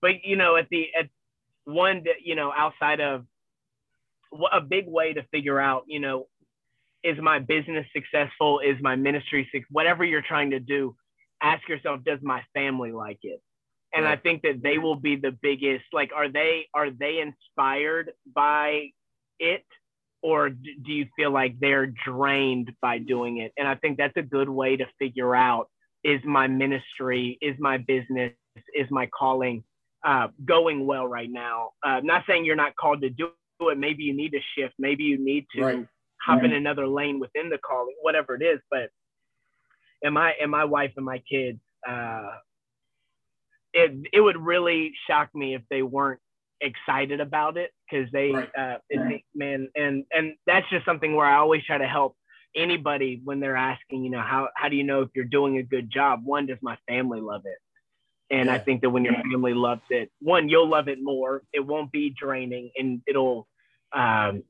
[0.00, 1.08] but you know, at the at
[1.64, 3.26] one, you know, outside of
[4.52, 6.26] a big way to figure out, you know,
[7.02, 8.60] is my business successful?
[8.60, 10.96] Is my ministry whatever you're trying to do?
[11.42, 13.42] Ask yourself, does my family like it?
[13.96, 14.18] And right.
[14.18, 15.84] I think that they will be the biggest.
[15.92, 18.90] Like, are they are they inspired by
[19.38, 19.64] it,
[20.22, 23.52] or do you feel like they're drained by doing it?
[23.56, 25.68] And I think that's a good way to figure out:
[26.04, 28.32] is my ministry, is my business,
[28.74, 29.64] is my calling
[30.04, 31.70] uh, going well right now?
[31.82, 33.30] Uh, not saying you're not called to do
[33.60, 33.78] it.
[33.78, 34.74] Maybe you need to shift.
[34.78, 35.62] Maybe you need to.
[35.62, 35.86] Right
[36.26, 38.60] hop in another lane within the calling, whatever it is.
[38.70, 38.90] But
[40.02, 42.30] and my and my wife and my kids, uh,
[43.76, 46.20] it it would really shock me if they weren't
[46.60, 48.50] excited about it because they right.
[48.58, 52.16] uh it, man and and that's just something where I always try to help
[52.56, 55.62] anybody when they're asking, you know, how how do you know if you're doing a
[55.62, 56.24] good job?
[56.24, 57.58] One, does my family love it?
[58.30, 58.54] And yeah.
[58.54, 61.42] I think that when your family loves it, one, you'll love it more.
[61.52, 63.46] It won't be draining and it'll
[63.92, 64.42] um,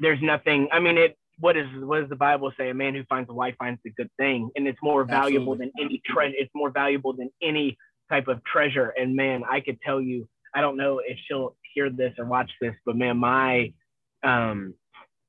[0.00, 0.68] there's nothing.
[0.72, 1.16] I mean, it.
[1.40, 2.70] What is what does the Bible say?
[2.70, 5.72] A man who finds a wife finds a good thing, and it's more valuable Absolutely.
[5.76, 6.34] than any treasure.
[6.38, 7.76] It's more valuable than any
[8.10, 8.92] type of treasure.
[8.96, 12.50] And man, I could tell you, I don't know if she'll hear this or watch
[12.60, 13.72] this, but man, my
[14.22, 14.74] um,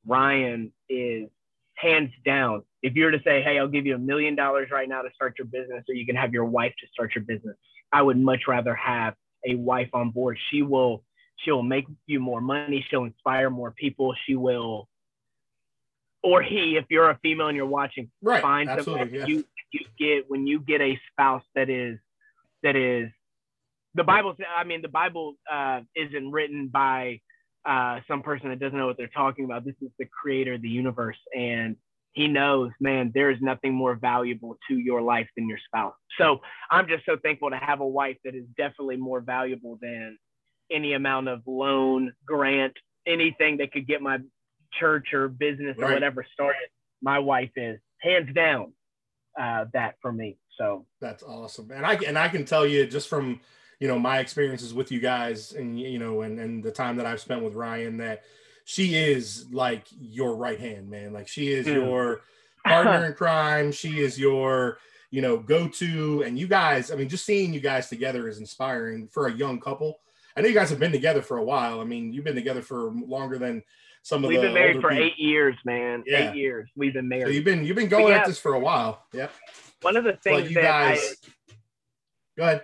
[0.05, 1.29] Ryan is
[1.75, 2.63] hands down.
[2.81, 5.09] If you were to say, "Hey, I'll give you a million dollars right now to
[5.13, 7.55] start your business, or you can have your wife to start your business,"
[7.91, 9.15] I would much rather have
[9.47, 10.37] a wife on board.
[10.51, 11.03] She will
[11.37, 14.87] she'll make you more money she'll inspire more people she will
[16.23, 19.25] or he if you're a female and you're watching right find Absolutely, yeah.
[19.25, 21.99] you you get when you get a spouse that is
[22.65, 23.09] that is
[23.93, 27.19] the bible i mean the bible uh, isn't written by
[27.65, 30.61] uh, some person that doesn't know what they're talking about this is the creator of
[30.61, 31.75] the universe and
[32.15, 35.93] he knows, man, there is nothing more valuable to your life than your spouse.
[36.17, 36.39] So
[36.71, 40.17] I'm just so thankful to have a wife that is definitely more valuable than
[40.71, 42.71] any amount of loan, grant,
[43.05, 44.19] anything that could get my
[44.79, 45.91] church or business right.
[45.91, 46.69] or whatever started.
[47.01, 48.71] My wife is hands down
[49.39, 50.37] uh, that for me.
[50.57, 53.41] So that's awesome, and I and I can tell you just from
[53.79, 57.05] you know my experiences with you guys and you know and and the time that
[57.05, 58.23] I've spent with Ryan that
[58.63, 61.13] she is like your right hand man.
[61.13, 61.75] Like she is mm.
[61.75, 62.21] your
[62.65, 63.71] partner in crime.
[63.71, 64.79] She is your
[65.11, 68.39] you know go to and you guys i mean just seeing you guys together is
[68.39, 69.99] inspiring for a young couple.
[70.35, 71.79] I know you guys have been together for a while.
[71.79, 73.63] I mean you've been together for longer than
[74.01, 75.05] some of we've the been married for people.
[75.05, 76.03] eight years man.
[76.05, 76.31] Yeah.
[76.31, 76.69] eight years.
[76.75, 79.03] We've been married so you've been you've been going yeah, at this for a while.
[79.13, 79.31] Yep
[79.81, 81.31] one of the things you guys I,
[82.37, 82.63] go ahead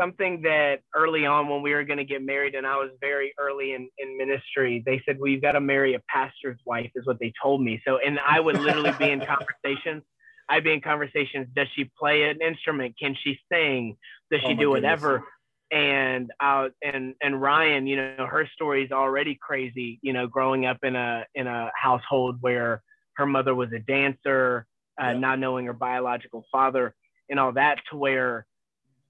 [0.00, 3.32] something that early on when we were going to get married and I was very
[3.38, 7.06] early in, in ministry, they said, well, you've got to marry a pastor's wife is
[7.06, 7.80] what they told me.
[7.86, 9.20] So, and I would literally be in
[9.64, 10.02] conversations.
[10.48, 11.48] I'd be in conversations.
[11.54, 12.94] Does she play an instrument?
[13.00, 13.96] Can she sing?
[14.30, 15.18] Does she oh do whatever?
[15.18, 15.30] Goodness.
[15.72, 19.98] And uh, and and Ryan, you know, her story is already crazy.
[20.00, 22.84] You know, growing up in a in a household where
[23.16, 24.64] her mother was a dancer,
[25.00, 25.18] uh, yeah.
[25.18, 26.94] not knowing her biological father,
[27.28, 28.46] and all that, to where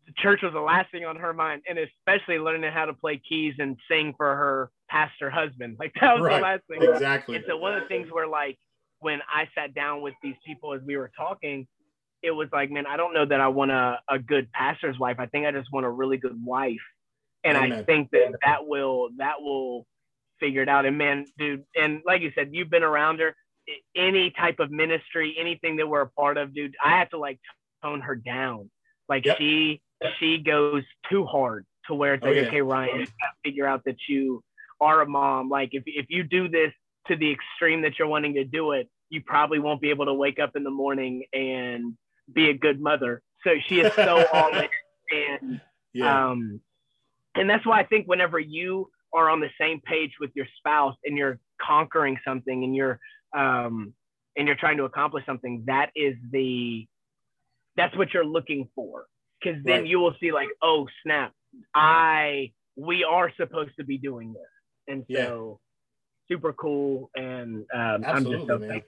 [0.07, 3.21] the church was the last thing on her mind, and especially learning how to play
[3.29, 5.77] keys and sing for her pastor husband.
[5.81, 6.37] Like that was right.
[6.37, 6.83] the last thing.
[6.83, 7.37] Exactly.
[7.37, 8.57] And so one of the things where like
[9.01, 11.67] when I sat down with these people as we were talking,
[12.23, 15.17] it was like, man, I don't know that I want a, a good pastor's wife.
[15.19, 16.77] I think I just want a really good wife.
[17.45, 17.73] And Amen.
[17.73, 19.87] I think that that will that will
[20.41, 20.87] figure it out.
[20.87, 23.35] And man, dude, and like you said, you've been around her.
[23.97, 27.41] Any type of ministry, anything that we're a part of, dude, I have to like
[27.83, 28.71] tone her down.
[29.09, 29.39] Like yep.
[29.39, 29.81] she
[30.19, 32.49] she goes too hard to where it's oh, like, yeah.
[32.49, 33.07] okay, Ryan, you
[33.45, 34.43] figure out that you
[34.81, 35.49] are a mom.
[35.49, 36.73] Like if, if you do this
[37.09, 40.15] to the extreme that you're wanting to do it, you probably won't be able to
[40.15, 41.95] wake up in the morning and
[42.33, 43.23] be a good mother.
[43.45, 44.69] So she is so all in.
[45.13, 45.61] And
[45.93, 46.31] yeah.
[46.31, 46.61] um
[47.35, 50.97] and that's why I think whenever you are on the same page with your spouse
[51.05, 52.99] and you're conquering something and you're
[53.33, 53.95] um
[54.37, 56.87] and you're trying to accomplish something, that is the
[57.77, 59.07] that's what you're looking for
[59.41, 59.87] because then right.
[59.87, 61.33] you will see like, oh snap,
[61.75, 64.43] I we are supposed to be doing this,
[64.89, 65.61] and so
[66.29, 66.35] yeah.
[66.35, 67.11] super cool.
[67.15, 68.83] And um, Absolutely, I'm just man.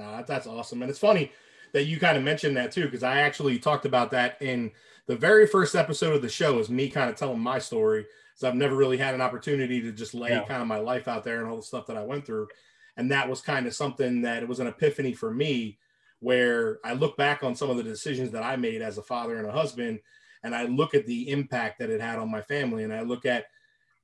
[0.00, 1.32] Uh, that's awesome, and it's funny
[1.72, 4.70] that you kind of mentioned that too, because I actually talked about that in
[5.06, 6.58] the very first episode of the show.
[6.58, 9.92] Is me kind of telling my story, so I've never really had an opportunity to
[9.92, 10.44] just lay yeah.
[10.44, 12.48] kind of my life out there and all the stuff that I went through,
[12.96, 15.78] and that was kind of something that it was an epiphany for me
[16.20, 19.36] where I look back on some of the decisions that I made as a father
[19.38, 20.00] and a husband,
[20.44, 23.26] and I look at the impact that it had on my family, and I look
[23.26, 23.46] at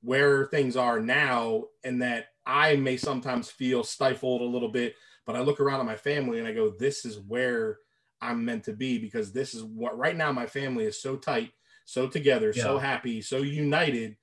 [0.01, 5.35] where things are now, and that I may sometimes feel stifled a little bit, but
[5.35, 7.77] I look around at my family and I go, this is where
[8.21, 11.51] I'm meant to be because this is what right now my family is so tight,
[11.85, 12.63] so together, yeah.
[12.63, 14.17] so happy, so united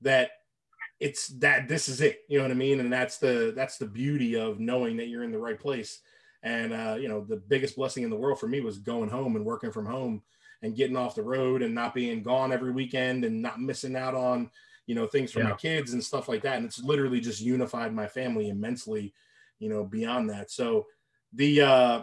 [0.00, 0.30] that
[1.02, 3.86] it's that this is it you know what i mean and that's the that's the
[3.86, 6.00] beauty of knowing that you're in the right place
[6.42, 9.36] and uh, you know, the biggest blessing in the world for me was going home
[9.36, 10.22] and working from home
[10.62, 14.14] and getting off the road and not being gone every weekend and not missing out
[14.14, 14.50] on
[14.86, 15.50] you know things for yeah.
[15.50, 16.56] my kids and stuff like that.
[16.56, 19.14] And it's literally just unified my family immensely.
[19.60, 20.50] You know, beyond that.
[20.50, 20.86] So
[21.32, 22.02] the uh,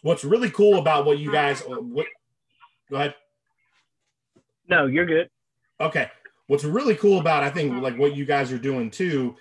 [0.00, 2.06] what's really cool about what you guys uh, what
[2.88, 3.14] go ahead.
[4.68, 5.28] No, you're good.
[5.78, 6.10] Okay.
[6.50, 9.36] What's really cool about I think like what you guys are doing too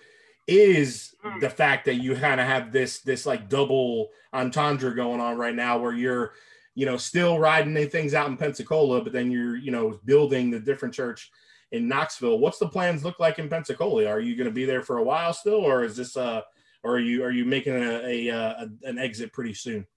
[0.46, 1.40] is mm.
[1.40, 5.56] the fact that you kind of have this this like double entendre going on right
[5.56, 6.34] now where you're
[6.76, 10.60] you know still riding things out in pensacola but then you're you know building the
[10.60, 11.32] different church
[11.72, 12.38] in knoxville.
[12.38, 14.06] What's the plans look like in pensacola?
[14.06, 16.42] Are you going to be there for a while still or is this uh
[16.84, 19.88] or are you are you making a, a, a an exit pretty soon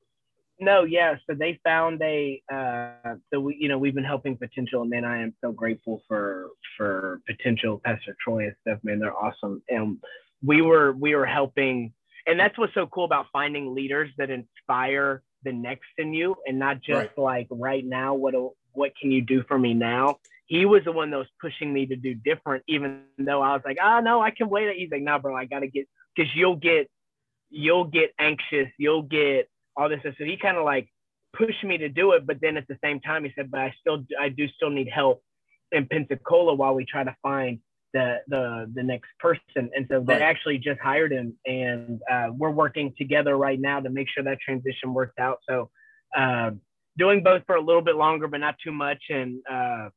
[0.61, 4.83] no yeah so they found a uh so we you know we've been helping potential
[4.83, 9.17] and man i am so grateful for for potential pastor troy and stuff man they're
[9.17, 9.63] awesome.
[9.69, 9.99] And
[10.43, 11.93] we were we were helping
[12.27, 16.59] and that's what's so cool about finding leaders that inspire the next in you and
[16.59, 17.19] not just right.
[17.19, 18.35] like right now what
[18.73, 20.17] what can you do for me now?
[20.47, 23.63] He was the one that was pushing me to do different even though i was
[23.65, 24.77] like oh no i can wait.
[24.77, 26.91] He's like no nah, bro i gotta get because you'll get
[27.51, 30.89] you'll get anxious you'll get all this so he kind of like
[31.33, 33.75] pushed me to do it but then at the same time he said but i
[33.81, 35.23] still i do still need help
[35.73, 37.59] in pensacola while we try to find
[37.93, 39.71] the the the next person.
[39.75, 40.23] And so they right.
[40.23, 44.39] actually just hired him and uh, we're working together right now to make sure that
[44.41, 45.39] transition works out.
[45.49, 45.71] So
[46.17, 46.53] uh,
[46.99, 49.89] doing both for a little bit longer but not too much and uh,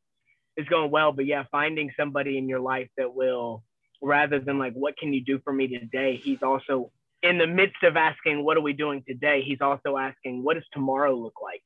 [0.57, 1.11] it's going well.
[1.11, 3.63] But yeah finding somebody in your life that will
[4.01, 6.19] rather than like what can you do for me today?
[6.21, 6.91] He's also
[7.26, 9.41] in the midst of asking, what are we doing today?
[9.43, 11.63] He's also asking, what does tomorrow look like?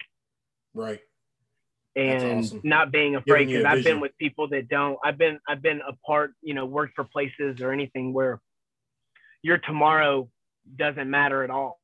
[0.74, 1.02] Right.
[1.96, 2.62] And awesome.
[2.64, 4.98] not being afraid because I've been with people that don't.
[5.04, 8.40] I've been I've been a part, you know, worked for places or anything where
[9.42, 10.30] your tomorrow
[10.78, 11.80] doesn't matter at all.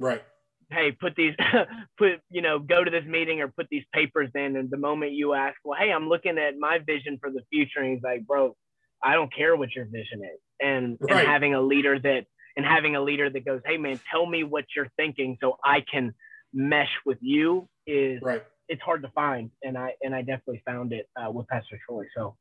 [0.00, 0.22] Right.
[0.70, 1.34] Hey, put these,
[1.98, 4.56] put you know, go to this meeting or put these papers in.
[4.56, 7.80] And the moment you ask, well, hey, I'm looking at my vision for the future,
[7.80, 8.56] and he's like, bro,
[9.02, 10.40] I don't care what your vision is.
[10.60, 11.20] And Right.
[11.20, 12.24] and having a leader that
[12.56, 15.84] and having a leader that goes, hey man, tell me what you're thinking so I
[15.90, 16.14] can
[16.52, 18.44] mesh with you is Right.
[18.68, 19.50] it's hard to find.
[19.62, 22.04] And I and I definitely found it uh, with Pastor Troy.
[22.16, 22.36] So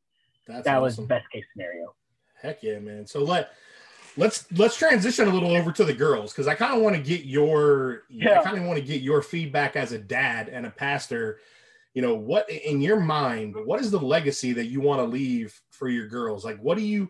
[0.47, 1.07] That's that was awesome.
[1.07, 1.93] best case scenario.
[2.41, 3.07] Heck yeah, man.
[3.07, 3.51] So let
[4.17, 7.01] let's let's transition a little over to the girls because I kind of want to
[7.01, 8.39] get your yeah.
[8.39, 11.39] I kind of want to get your feedback as a dad and a pastor.
[11.95, 15.59] You know, what in your mind, what is the legacy that you want to leave
[15.69, 16.43] for your girls?
[16.43, 17.09] Like what do you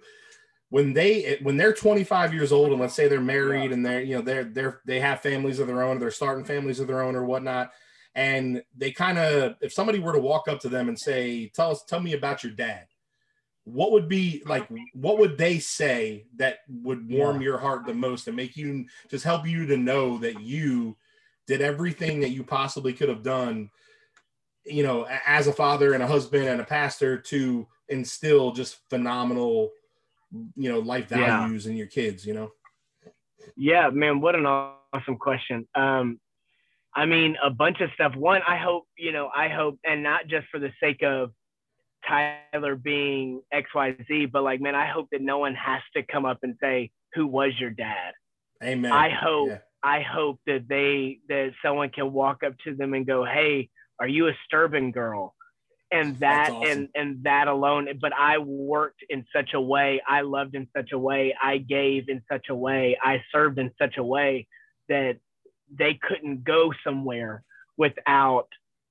[0.74, 4.16] when they when they're 25 years old and let's say they're married and they're you
[4.16, 7.16] know they're they're they have families of their own, they're starting families of their own
[7.16, 7.72] or whatnot,
[8.16, 11.70] and they kind of if somebody were to walk up to them and say, Tell
[11.70, 12.88] us, tell me about your dad
[13.66, 18.28] what would be like what would they say that would warm your heart the most
[18.28, 20.98] and make you just help you to know that you
[21.46, 23.70] did everything that you possibly could have done
[24.66, 29.72] you know as a father and a husband and a pastor to instill just phenomenal
[30.56, 31.40] you know life Yeah.
[31.40, 32.50] values in your kids you know
[33.56, 35.68] Yeah, man, what an awesome question.
[35.76, 36.20] Um,
[36.96, 38.16] I mean, a bunch of stuff.
[38.16, 41.32] One, I hope, you know, I hope, and not just for the sake of
[42.08, 46.40] Tyler being XYZ, but like, man, I hope that no one has to come up
[46.44, 48.14] and say, Who was your dad?
[48.64, 49.58] amen I hope, Yeah.
[49.84, 53.70] I hope that they, that someone can walk up to them and go, Hey,
[54.00, 55.36] are you a Sturban girl?
[55.94, 56.72] And that, awesome.
[56.72, 60.92] and, and that alone, but I worked in such a way, I loved in such
[60.92, 64.48] a way, I gave in such a way, I served in such a way
[64.90, 65.18] that
[65.72, 67.44] they couldn't go somewhere
[67.78, 68.48] without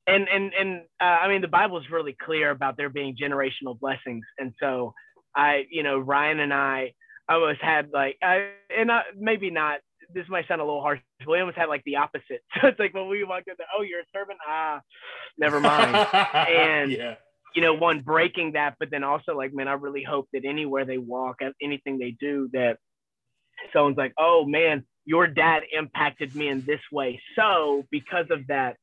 [0.07, 3.79] and and and uh, I mean the Bible is really clear about there being generational
[3.79, 4.95] blessings, and so
[5.35, 6.95] I you know Ryan and I
[7.29, 9.81] almost had like I and I, maybe not
[10.15, 12.43] this might sound a little harsh, but we almost had like the opposite.
[12.61, 14.81] So it's like when we walked in, the, oh you're a servant, ah,
[15.39, 15.95] never mind.
[16.35, 17.15] And- yeah
[17.55, 20.85] you know, one breaking that, but then also like, man, I really hope that anywhere
[20.85, 22.79] they walk, anything they do, that
[23.73, 27.21] someone's like, oh man, your dad impacted me in this way.
[27.37, 28.77] So because of that,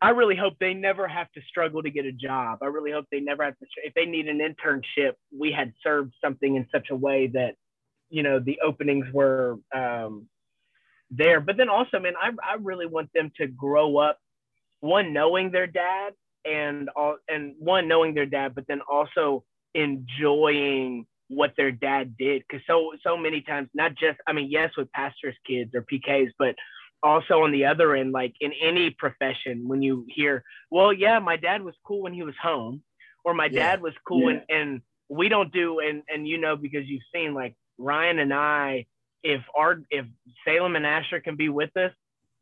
[0.00, 2.58] I really hope they never have to struggle to get a job.
[2.62, 6.12] I really hope they never have to, if they need an internship, we had served
[6.22, 7.54] something in such a way that,
[8.14, 10.28] you know, the openings were um,
[11.10, 11.40] there.
[11.40, 14.18] But then also, man, I, I really want them to grow up,
[14.80, 19.44] one, knowing their dad and all and one knowing their dad but then also
[19.74, 24.70] enjoying what their dad did because so so many times not just i mean yes
[24.76, 26.54] with pastors kids or pks but
[27.02, 31.36] also on the other end like in any profession when you hear well yeah my
[31.36, 32.82] dad was cool when he was home
[33.24, 33.70] or my Yeah.
[33.70, 37.34] dad was cool and and we don't do and and you know because you've seen
[37.34, 38.84] like ryan and i
[39.22, 40.06] if our if
[40.46, 41.92] salem and asher can be with us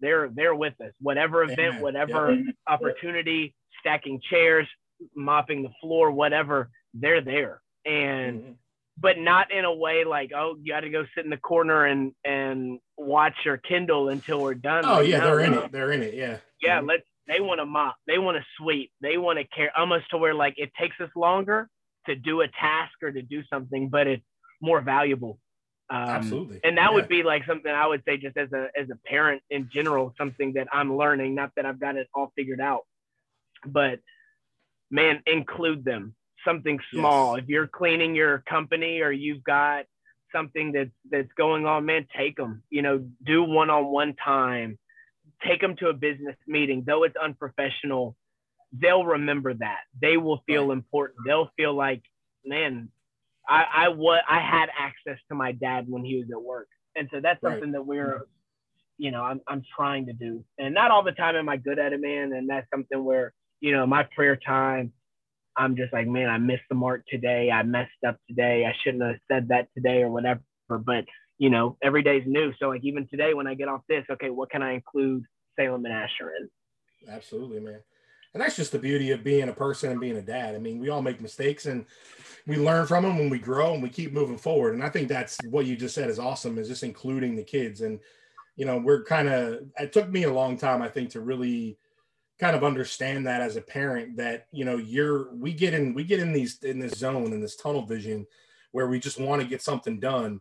[0.01, 4.66] they're they're with us whatever event whatever opportunity, stacking chairs,
[5.14, 7.61] mopping the floor, whatever, they're there.
[7.85, 8.57] And Mhm.
[8.99, 11.87] but not in a way like, oh, you got to go sit in the corner
[11.87, 14.85] and and watch your Kindle until we're done.
[14.87, 16.89] oh Like, yeah no, they're in it they're in it yeah Yeah, Mhm.
[16.89, 17.03] let's.
[17.28, 17.97] They want to mop.
[18.09, 18.91] They want to sweep.
[19.01, 21.68] They want to care almost to where like it takes us longer
[22.07, 24.24] to do a task or to do something, but it's
[24.62, 25.38] more valuable.
[25.90, 26.94] Um, absolutely and that Yeah.
[26.94, 30.14] would be like something I would say just as a as a parent in general,
[30.16, 31.34] something that I'm learning.
[31.34, 32.82] Not that I've got it all figured out,
[33.66, 34.00] but
[34.90, 36.14] man, include them.
[36.44, 37.36] Something small.
[37.36, 37.44] Yes.
[37.44, 39.84] If you're cleaning your company or you've got
[40.32, 42.62] something that's that's going on, man, take them.
[42.70, 44.78] You know, do one on one time.
[45.46, 48.16] Take them to a business meeting, though it's unprofessional.
[48.72, 49.80] They'll remember that.
[50.00, 50.72] They will feel Right.
[50.78, 51.18] important.
[51.26, 52.02] They'll feel like,
[52.44, 52.90] man,
[53.49, 57.09] I I what I had access to my dad when he was at work, and
[57.12, 57.53] so that's Right.
[57.53, 58.22] something that we're,
[58.99, 61.78] you know, I'm I'm trying to do, and not all the time am I good
[61.78, 62.32] at it, man.
[62.32, 64.93] And that's something where you know my prayer time,
[65.57, 67.51] I'm just like, man, I missed the mark today.
[67.51, 68.64] I messed up today.
[68.66, 70.40] I shouldn't have said that today or whatever.
[70.68, 71.05] But
[71.38, 72.53] you know, every day's new.
[72.59, 75.24] So like even today when I get off this, okay, what can I include
[75.59, 76.49] Salem and Asher in?
[77.11, 77.80] Absolutely, man.
[78.35, 80.55] And that's just the beauty of being a person and being a dad.
[80.55, 81.85] I mean, we all make mistakes and
[82.47, 84.74] we learn from them when we grow and we keep moving forward.
[84.74, 87.83] And I think that's what you just said is awesome is just including the kids.
[87.83, 88.01] And,
[88.57, 91.78] you know, we're kind of, it took me a long time, I think, to really
[92.41, 96.03] kind of understand that as a parent that, you know, you're, we get in, we
[96.03, 98.26] get in these, in this zone, in this tunnel vision
[98.72, 100.41] where we just want to get something done.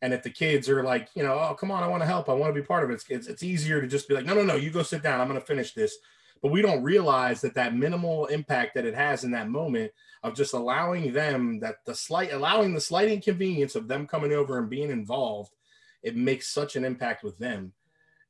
[0.00, 2.28] And if the kids are like, you know, oh, come on, I want to help.
[2.28, 2.94] I want to be part of it.
[2.94, 5.20] It's, it's, it's easier to just be like, no, no, no, you go sit down.
[5.20, 5.96] I'm going to finish this.
[6.44, 9.92] But we don't realize that that minimal impact that it has in that moment
[10.22, 14.58] of just allowing them that the slight, allowing the slight inconvenience of them coming over
[14.58, 15.54] and being involved,
[16.02, 17.72] it makes such an impact with them.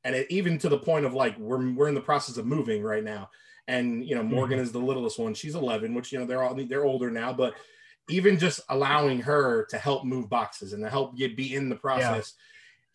[0.05, 2.85] And it, even to the point of like, we're, we're in the process of moving
[2.85, 3.31] right now.
[3.67, 4.63] And, you know, Morgan mm-hmm.
[4.63, 5.35] is the littlest one.
[5.35, 7.55] She's 11, which, you know, they're all, they're older now, but
[8.09, 11.75] even just allowing her to help move boxes and to help get be in the
[11.75, 12.35] process.
[12.37, 12.43] Yeah.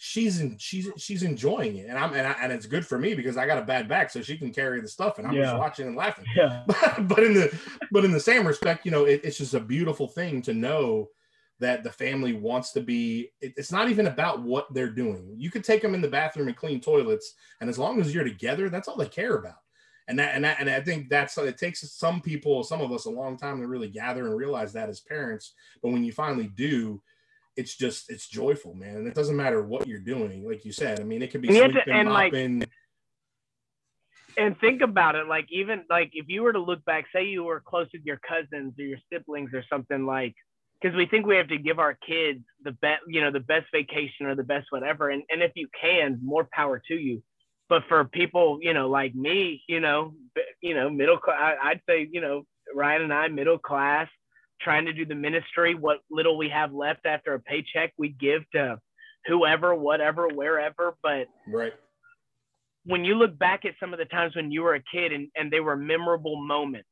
[0.01, 3.15] She's in, she's she's enjoying it, and I'm and, I, and it's good for me
[3.15, 5.43] because I got a bad back, so she can carry the stuff, and I'm yeah.
[5.43, 6.25] just watching and laughing.
[6.35, 6.63] Yeah.
[6.99, 7.59] But, in the
[7.91, 11.09] but in the same respect, you know, it, it's just a beautiful thing to know
[11.59, 15.51] that the family wants to be it, it's not even about what they're doing you
[15.51, 18.69] could take them in the bathroom and clean toilets and as long as you're together
[18.69, 19.57] that's all they care about
[20.09, 23.05] and that and that and I think that's it takes some people, some of us,
[23.05, 25.53] a long time to really gather and realize that as parents.
[25.83, 26.99] But when you finally do,
[27.55, 28.97] it's just it's joyful, man.
[28.97, 30.99] And it doesn't matter what you're doing, like you said.
[30.99, 32.09] I mean, it could be sleeping, to, and.
[32.09, 32.33] Like,
[34.37, 37.43] and think about it, like even like if you were to look back, say you
[37.43, 40.33] were close with your cousins or your siblings or something like
[40.81, 43.65] because we think we have to give our kids the best, you know, the best
[43.73, 45.09] vacation or the best whatever.
[45.09, 47.21] And, and if you can, more power to you
[47.69, 50.13] but for people, you know, like me, you know,
[50.61, 52.43] you know, middle class, I'd say, you know,
[52.75, 54.07] Ryan and I, middle class,
[54.61, 55.75] trying to do the ministry.
[55.75, 58.79] What little we have left after a paycheck, we give to
[59.25, 60.95] whoever, whatever, wherever.
[61.01, 61.73] But right
[62.85, 65.27] when you look back at some of the times when you were a kid and,
[65.35, 66.87] and they were memorable moments,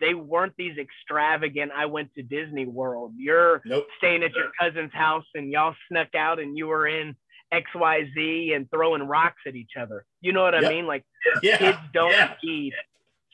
[0.00, 1.72] they weren't these extravagant.
[1.76, 3.12] I went to Disney World.
[3.16, 3.86] You're nope.
[3.98, 7.14] staying at your cousin's house and y'all snuck out and you were in
[7.52, 10.04] XYZ and throwing rocks at each other.
[10.20, 10.64] You know what yep.
[10.64, 10.86] I mean?
[10.86, 11.04] Like
[11.42, 11.58] yeah.
[11.58, 12.34] kids don't yeah.
[12.42, 12.72] eat.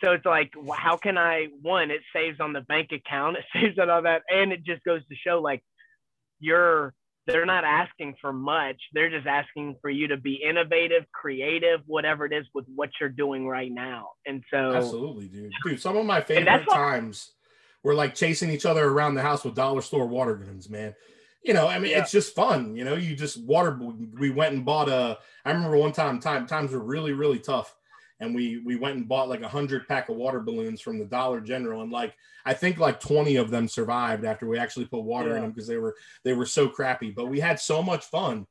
[0.03, 3.79] So it's like, how can I, one, it saves on the bank account, it saves
[3.79, 4.23] on all that.
[4.29, 5.63] And it just goes to show like
[6.41, 6.95] you're,
[7.27, 8.81] they're not asking for much.
[8.95, 13.11] They're just asking for you to be innovative, creative, whatever it is with what you're
[13.11, 14.11] doing right now.
[14.25, 15.53] And so, absolutely, dude.
[15.63, 17.33] Dude, some of my favorite times
[17.83, 20.95] were like chasing each other around the house with dollar store water guns, man
[21.43, 22.01] you know, I mean, yeah.
[22.01, 22.77] it's just fun.
[22.77, 23.79] You know, you just water.
[24.19, 25.19] We went and bought a.
[25.45, 27.75] I remember one time, time times were really really tough,
[28.21, 31.05] and we we went and bought like a hundred pack of water balloons from the
[31.05, 32.15] Dollar General, and like
[32.45, 35.37] I think like twenty of them survived after we actually put water yeah.
[35.37, 37.11] in them because they were they were so crappy.
[37.11, 38.47] But we had so much fun,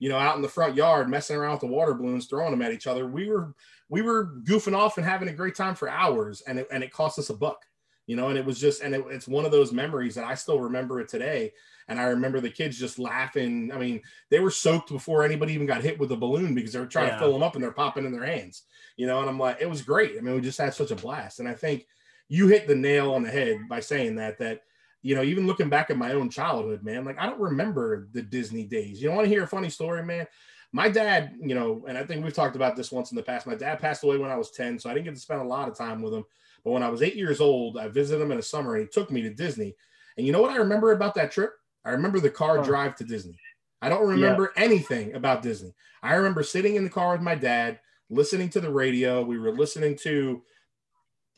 [0.00, 2.62] you know, out in the front yard messing around with the water balloons, throwing them
[2.62, 3.06] at each other.
[3.06, 3.54] We were
[3.88, 6.92] we were goofing off and having a great time for hours, and it, and it
[6.92, 7.64] cost us a buck
[8.08, 10.34] you know and it was just and it, it's one of those memories that i
[10.34, 11.52] still remember it today
[11.88, 13.70] and I remember the kids just laughing.
[13.72, 14.00] I mean,
[14.30, 17.08] they were soaked before anybody even got hit with a balloon because they were trying
[17.08, 17.14] yeah.
[17.14, 18.62] to fill them up and they're popping in their hands,
[18.96, 19.20] you know.
[19.20, 20.16] And I'm like, it was great.
[20.16, 21.40] I mean, we just had such a blast.
[21.40, 21.86] And I think
[22.28, 24.62] you hit the nail on the head by saying that, that,
[25.02, 28.22] you know, even looking back at my own childhood, man, like I don't remember the
[28.22, 29.00] Disney days.
[29.00, 30.26] You don't want to hear a funny story, man?
[30.72, 33.46] My dad, you know, and I think we've talked about this once in the past.
[33.46, 35.44] My dad passed away when I was 10, so I didn't get to spend a
[35.44, 36.24] lot of time with him.
[36.64, 38.88] But when I was eight years old, I visited him in the summer and he
[38.88, 39.74] took me to Disney.
[40.16, 41.52] And you know what I remember about that trip?
[41.84, 42.64] I remember the car oh.
[42.64, 43.38] drive to Disney.
[43.80, 44.62] I don't remember yeah.
[44.62, 45.74] anything about Disney.
[46.02, 47.80] I remember sitting in the car with my dad,
[48.12, 49.22] listening to the radio.
[49.22, 50.42] We were listening to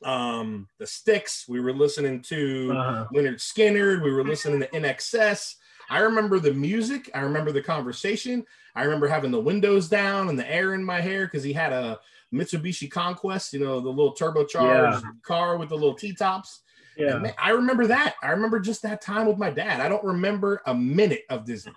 [0.04, 1.46] um, the Styx.
[1.48, 3.06] We were listening to uh-huh.
[3.14, 4.02] Lynyrd Skynyrd.
[4.02, 5.54] We were listening to INXS.
[5.88, 7.10] I remember the music.
[7.14, 8.44] I remember the conversation.
[8.74, 11.72] I remember having the windows down and the air in my hair because he had
[11.72, 12.00] a
[12.32, 15.10] Mitsubishi Conquest, you know, the little turbocharged yeah.
[15.22, 16.62] car with the little T tops.
[16.96, 17.18] Yeah.
[17.18, 18.14] Man, I remember that.
[18.22, 19.80] I remember just that time with my dad.
[19.80, 21.72] I don't remember a minute of Disney,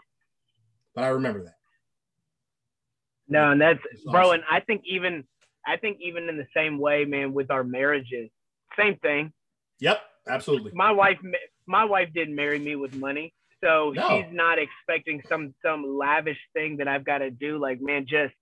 [0.95, 1.57] but I remember that.
[3.28, 5.26] No, and that's bro, and I think even
[5.66, 8.30] I think even in the same way, man, with our marriages,
[8.78, 9.34] same thing.
[9.80, 10.72] Yep, absolutely.
[10.74, 11.18] My wife,
[11.66, 14.10] my wife didn't marry me with money, so no.
[14.10, 17.58] she's not expecting some some lavish thing that I've got to do.
[17.58, 18.34] Like, man, just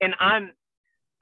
[0.00, 0.52] and I'm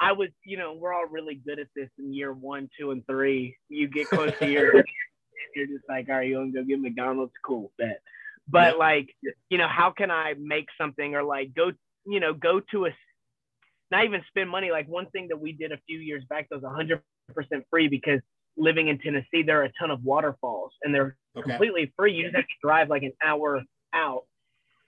[0.03, 3.07] I was, you know, we're all really good at this in year one, two, and
[3.07, 3.57] three.
[3.69, 4.75] You get close to your,
[5.55, 7.33] you're just like, all right, you want to go get McDonald's?
[7.45, 8.03] Cool, bet.
[8.49, 8.79] But yep.
[8.79, 9.15] like,
[9.49, 11.71] you know, how can I make something or like go,
[12.05, 12.91] you know, go to a,
[13.93, 14.73] not even spend money.
[14.73, 17.01] Like one thing that we did a few years back that was 100%
[17.71, 18.21] free because
[18.57, 21.49] living in Tennessee, there are a ton of waterfalls and they're okay.
[21.49, 22.15] completely free.
[22.15, 23.63] You just have to drive like an hour
[23.93, 24.25] out.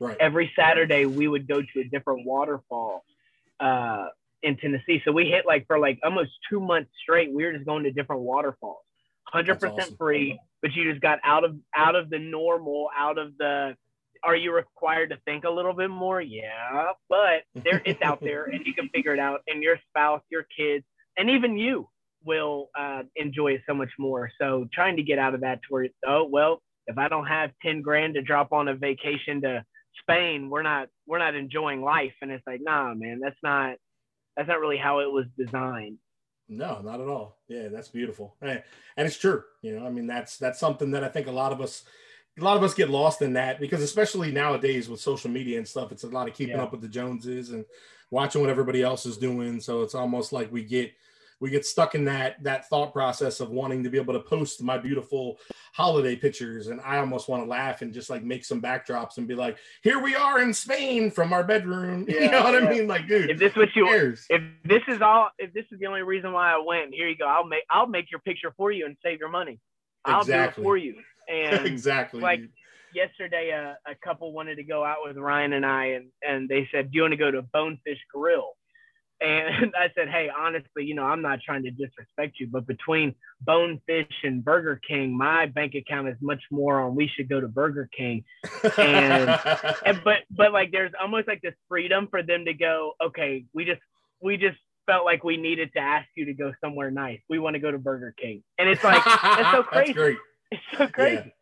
[0.00, 0.16] Right.
[0.18, 3.04] Every Saturday, we would go to a different waterfall.
[3.60, 4.06] Uh,
[4.44, 5.02] in Tennessee.
[5.04, 7.32] So we hit like for like almost two months straight.
[7.32, 8.84] We were just going to different waterfalls,
[9.24, 9.96] hundred percent awesome.
[9.96, 10.38] free.
[10.62, 13.74] But you just got out of out of the normal, out of the.
[14.24, 16.20] Are you required to think a little bit more?
[16.20, 19.40] Yeah, but there it's out there, and you can figure it out.
[19.46, 20.84] And your spouse, your kids,
[21.16, 21.88] and even you
[22.24, 24.30] will uh, enjoy it so much more.
[24.40, 27.50] So trying to get out of that to where oh well, if I don't have
[27.62, 29.64] ten grand to drop on a vacation to
[30.00, 32.14] Spain, we're not we're not enjoying life.
[32.22, 33.76] And it's like, nah, man, that's not
[34.36, 35.98] that's not really how it was designed.
[36.48, 37.38] No, not at all.
[37.48, 38.62] Yeah, that's beautiful, and
[38.98, 39.42] it's true.
[39.62, 41.84] You know, I mean, that's that's something that I think a lot of us,
[42.38, 45.68] a lot of us get lost in that because especially nowadays with social media and
[45.68, 46.62] stuff, it's a lot of keeping yeah.
[46.62, 47.64] up with the Joneses and
[48.10, 49.60] watching what everybody else is doing.
[49.60, 50.92] So it's almost like we get
[51.40, 54.62] we get stuck in that that thought process of wanting to be able to post
[54.62, 55.38] my beautiful
[55.74, 59.28] holiday pictures and i almost want to laugh and just like make some backdrops and
[59.28, 62.66] be like here we are in spain from our bedroom yeah, you know what yeah.
[62.66, 64.24] i mean like dude if this what you cares?
[64.30, 67.16] if this is all if this is the only reason why i went here you
[67.16, 69.58] go i'll make i'll make your picture for you and save your money
[70.04, 70.62] i'll exactly.
[70.62, 70.94] do it for you
[71.32, 72.40] and exactly like
[72.94, 76.68] yesterday a, a couple wanted to go out with ryan and i and and they
[76.72, 78.52] said do you want to go to bonefish grill
[79.20, 83.14] and I said, hey, honestly, you know, I'm not trying to disrespect you, but between
[83.40, 87.48] Bonefish and Burger King, my bank account is much more on we should go to
[87.48, 88.24] Burger King.
[88.78, 89.28] And,
[89.86, 93.64] and but but like there's almost like this freedom for them to go, okay, we
[93.64, 93.80] just
[94.20, 97.20] we just felt like we needed to ask you to go somewhere nice.
[97.28, 98.42] We want to go to Burger King.
[98.58, 99.92] And it's like it's so crazy.
[99.92, 100.16] That's.
[100.54, 101.34] It's so crazy.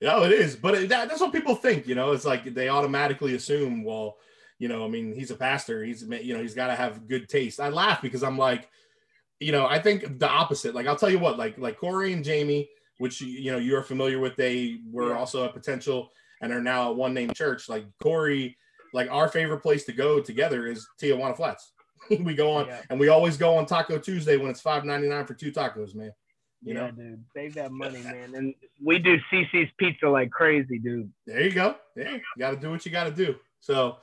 [0.00, 0.18] Yeah.
[0.18, 0.56] No, it is.
[0.56, 4.16] But it, that, that's what people think, you know, it's like they automatically assume, well,
[4.58, 5.82] you know, I mean, he's a pastor.
[5.82, 7.60] He's you know, he's got to have good taste.
[7.60, 8.68] I laugh because I'm like,
[9.40, 10.74] you know, I think the opposite.
[10.74, 14.18] Like I'll tell you what, like like Corey and Jamie, which you know you're familiar
[14.18, 15.18] with, they were yeah.
[15.18, 17.68] also a potential and are now a one name church.
[17.68, 18.56] Like Corey,
[18.92, 21.72] like our favorite place to go together is Tijuana Flats.
[22.20, 22.82] we go on yeah.
[22.90, 25.94] and we always go on Taco Tuesday when it's five ninety nine for two tacos,
[25.94, 26.12] man.
[26.64, 26.90] You yeah, know?
[26.92, 28.34] dude, save that money, man.
[28.34, 31.12] And we do Cicis pizza like crazy, dude.
[31.26, 31.76] There you go.
[31.94, 33.36] Yeah, you got to do what you got to do.
[33.60, 33.98] So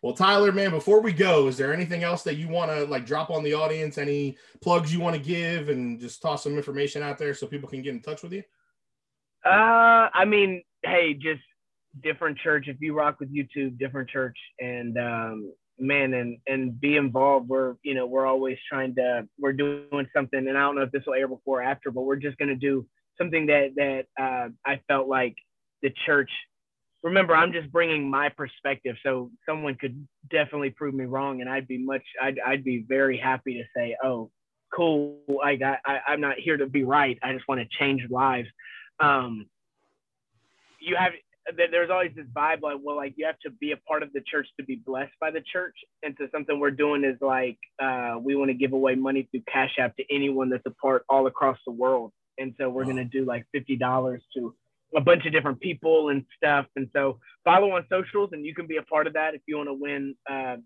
[0.00, 3.04] well, Tyler, man, before we go, is there anything else that you want to like
[3.04, 3.98] drop on the audience?
[3.98, 7.68] Any plugs you want to give and just toss some information out there so people
[7.68, 8.44] can get in touch with you?
[9.44, 11.42] Uh, I mean, hey, just
[12.00, 12.68] different church.
[12.68, 17.48] If you rock with YouTube, different church, and um, man, and and be involved.
[17.48, 20.92] We're you know we're always trying to we're doing something, and I don't know if
[20.92, 24.48] this will air before or after, but we're just gonna do something that that uh,
[24.64, 25.36] I felt like
[25.82, 26.30] the church
[27.02, 31.68] remember i'm just bringing my perspective so someone could definitely prove me wrong and i'd
[31.68, 34.30] be much i'd, I'd be very happy to say oh
[34.74, 38.02] cool i got I, i'm not here to be right i just want to change
[38.10, 38.48] lives
[39.00, 39.46] um
[40.80, 41.12] you have
[41.56, 44.20] there's always this vibe like well like you have to be a part of the
[44.30, 48.16] church to be blessed by the church and so something we're doing is like uh,
[48.20, 51.26] we want to give away money through cash app to anyone that's a part all
[51.26, 52.92] across the world and so we're wow.
[52.92, 54.54] going to do like $50 to
[54.96, 56.66] a bunch of different people and stuff.
[56.76, 59.56] And so follow on socials and you can be a part of that if you
[59.56, 60.14] want to win.
[60.30, 60.56] Uh,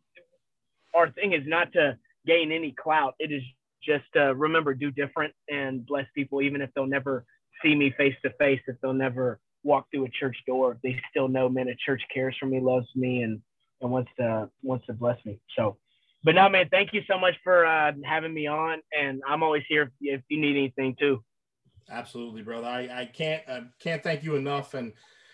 [0.95, 3.14] our thing is not to gain any clout.
[3.18, 3.43] It is
[3.83, 7.24] just uh, remember, do different and bless people, even if they'll never
[7.64, 11.29] see me face to face, if they'll never walk through a church door, they still
[11.29, 13.41] know, man, a church cares for me, loves me, and,
[13.81, 15.39] and wants to, wants to bless me.
[15.57, 15.77] So,
[16.25, 18.81] but no, man, thank you so much for uh, having me on.
[18.99, 21.23] And I'm always here if, you need anything too.
[21.91, 22.69] Absolutely, brother.
[22.69, 24.75] I, I can't I can't thank you enough.
[24.75, 24.93] And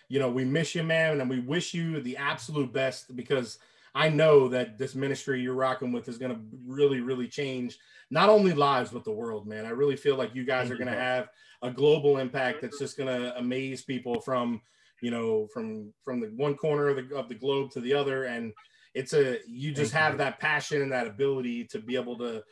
[0.09, 3.59] you know, we miss you, man, and we wish you the absolute best because
[3.95, 7.79] I know that this ministry you're rocking with is gonna really, really change
[8.11, 9.67] not only lives but the world, man.
[9.67, 11.29] I really feel like you guys are gonna have
[11.63, 14.61] a global impact that's just gonna amaze people from
[15.03, 18.25] you know from from the one corner of the, of the globe to the other
[18.25, 18.53] and
[18.95, 20.19] it's a you just Thank have you.
[20.19, 22.43] that passion and that ability to be able to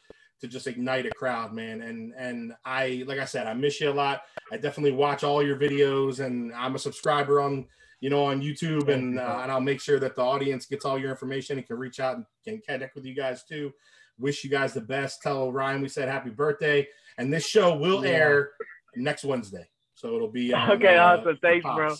[0.40, 1.82] to just ignite a crowd, man.
[1.82, 4.22] And and I like I said, I miss you a lot.
[4.52, 7.66] I definitely watch all your videos, and I'm a subscriber on
[8.00, 10.98] you know on YouTube, and uh, and I'll make sure that the audience gets all
[10.98, 13.72] your information and can reach out and can connect with you guys too.
[14.18, 15.22] Wish you guys the best.
[15.22, 16.86] Tell Ryan we said happy birthday,
[17.18, 18.12] and this show will yeah.
[18.12, 18.50] air
[18.96, 20.96] next Wednesday, so it'll be on, okay.
[20.96, 21.94] Uh, awesome, thanks, bro.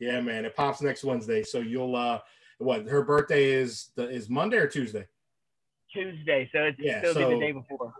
[0.00, 2.20] Yeah, man, it pops next Wednesday, so you'll uh,
[2.58, 5.06] what her birthday is the is Monday or Tuesday.
[5.92, 7.92] Tuesday, so it's yeah, still so be the day before.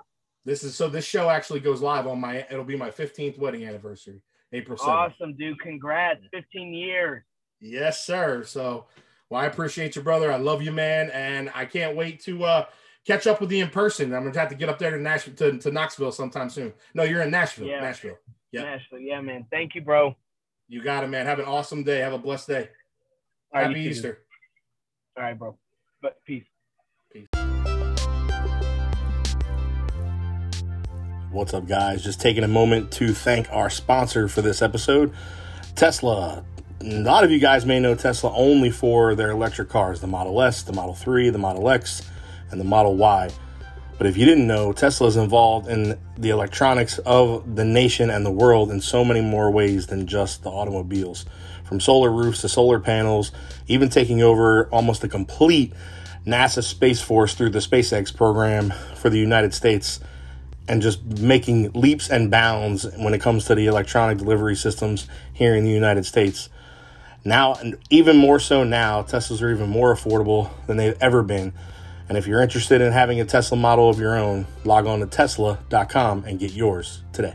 [0.44, 3.66] This is so this show actually goes live on my it'll be my 15th wedding
[3.66, 4.22] anniversary,
[4.52, 4.88] April 7th.
[4.88, 5.60] Awesome, dude.
[5.60, 6.20] Congrats.
[6.32, 7.22] 15 years.
[7.60, 8.44] Yes, sir.
[8.44, 8.86] So
[9.30, 10.32] well, I appreciate you, brother.
[10.32, 11.10] I love you, man.
[11.10, 12.64] And I can't wait to uh
[13.08, 14.14] catch up with you in person.
[14.14, 16.74] I'm gonna have to get up there to Nashville to, to Knoxville sometime soon.
[16.92, 17.66] No, you're in Nashville.
[17.66, 17.80] Yeah.
[17.80, 18.18] Nashville.
[18.52, 18.64] Yeah.
[18.64, 18.98] Nashville.
[18.98, 19.46] Yeah, man.
[19.50, 20.14] Thank you, bro.
[20.68, 21.24] You got it, man.
[21.24, 22.00] Have an awesome day.
[22.00, 22.68] Have a blessed day.
[23.50, 24.18] Happy Easter.
[25.16, 25.56] All right, bro.
[26.02, 26.44] But peace.
[27.10, 27.28] peace.
[31.30, 32.04] What's up, guys?
[32.04, 35.14] Just taking a moment to thank our sponsor for this episode,
[35.76, 36.44] Tesla.
[36.82, 40.42] A lot of you guys may know Tesla only for their electric cars the Model
[40.42, 42.02] S, the Model 3, the Model X,
[42.50, 43.30] and the Model Y.
[43.98, 48.24] But if you didn't know, Tesla is involved in the electronics of the nation and
[48.24, 51.26] the world in so many more ways than just the automobiles.
[51.68, 53.30] from solar roofs to solar panels,
[53.66, 55.74] even taking over almost the complete
[56.26, 60.00] NASA Space Force through the SpaceX program for the United States
[60.66, 65.54] and just making leaps and bounds when it comes to the electronic delivery systems here
[65.54, 66.48] in the United States.
[67.24, 71.52] Now, and even more so now, Teslas are even more affordable than they've ever been.
[72.08, 75.06] And if you're interested in having a Tesla model of your own, log on to
[75.06, 77.34] tesla.com and get yours today.